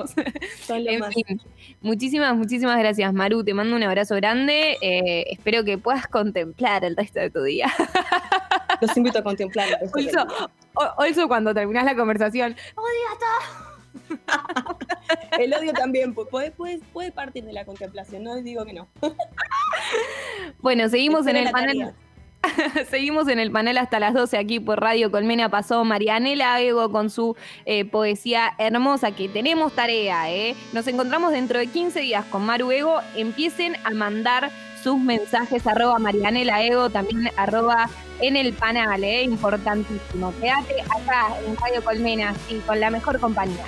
en 0.68 1.04
fin, 1.12 1.42
muchísimas, 1.82 2.34
muchísimas 2.34 2.78
gracias, 2.78 3.12
Maru, 3.12 3.44
te 3.44 3.52
mando 3.52 3.76
un 3.76 3.82
abrazo 3.82 4.14
grande, 4.14 4.78
eh, 4.80 5.26
espero 5.30 5.62
que 5.62 5.76
puedas 5.76 6.06
contemplar 6.06 6.86
el 6.86 6.96
resto 6.96 7.20
de 7.20 7.28
tu 7.28 7.42
día. 7.42 7.70
Los 8.80 8.96
invito 8.96 9.18
a 9.18 9.22
contemplar. 9.22 9.68
Also, 10.96 11.28
cuando 11.28 11.52
terminas 11.52 11.84
la 11.84 11.94
conversación, 11.94 12.56
odio 12.76 13.18
todo. 13.18 13.65
El 15.38 15.54
odio 15.54 15.72
también 15.72 16.14
puede, 16.14 16.50
puede, 16.50 16.78
puede, 16.92 17.12
partir 17.12 17.44
de 17.44 17.52
la 17.52 17.64
contemplación, 17.64 18.22
no 18.22 18.36
digo 18.36 18.64
que 18.64 18.72
no. 18.72 18.88
Bueno, 20.60 20.88
seguimos 20.88 21.26
en 21.26 21.36
el 21.36 21.50
panel. 21.50 21.94
Seguimos 22.90 23.28
en 23.28 23.38
el 23.38 23.50
panel 23.50 23.78
hasta 23.78 23.98
las 24.00 24.14
12 24.14 24.38
aquí 24.38 24.60
por 24.60 24.80
Radio 24.80 25.10
Colmena. 25.10 25.48
Pasó 25.48 25.84
Marianela 25.84 26.60
Ego 26.60 26.90
con 26.90 27.10
su 27.10 27.36
eh, 27.64 27.84
poesía 27.84 28.54
hermosa, 28.58 29.12
que 29.12 29.28
tenemos 29.28 29.72
tarea. 29.72 30.30
¿eh? 30.30 30.54
Nos 30.72 30.86
encontramos 30.86 31.32
dentro 31.32 31.58
de 31.58 31.66
15 31.66 32.00
días 32.00 32.24
con 32.26 32.44
Maru 32.44 32.70
Ego. 32.70 33.00
Empiecen 33.16 33.76
a 33.84 33.90
mandar 33.90 34.50
sus 34.82 34.98
mensajes, 34.98 35.66
arroba 35.66 35.98
Marianela 35.98 36.62
Ego, 36.62 36.90
también 36.90 37.30
arroba 37.36 37.88
en 38.20 38.36
el 38.36 38.52
panel, 38.52 39.02
¿eh? 39.02 39.22
importantísimo. 39.22 40.32
Quédate 40.40 40.80
acá 40.82 41.28
en 41.46 41.56
Radio 41.56 41.82
Colmena, 41.82 42.34
sí, 42.48 42.62
con 42.66 42.80
la 42.80 42.90
mejor 42.90 43.20
compañía. 43.20 43.64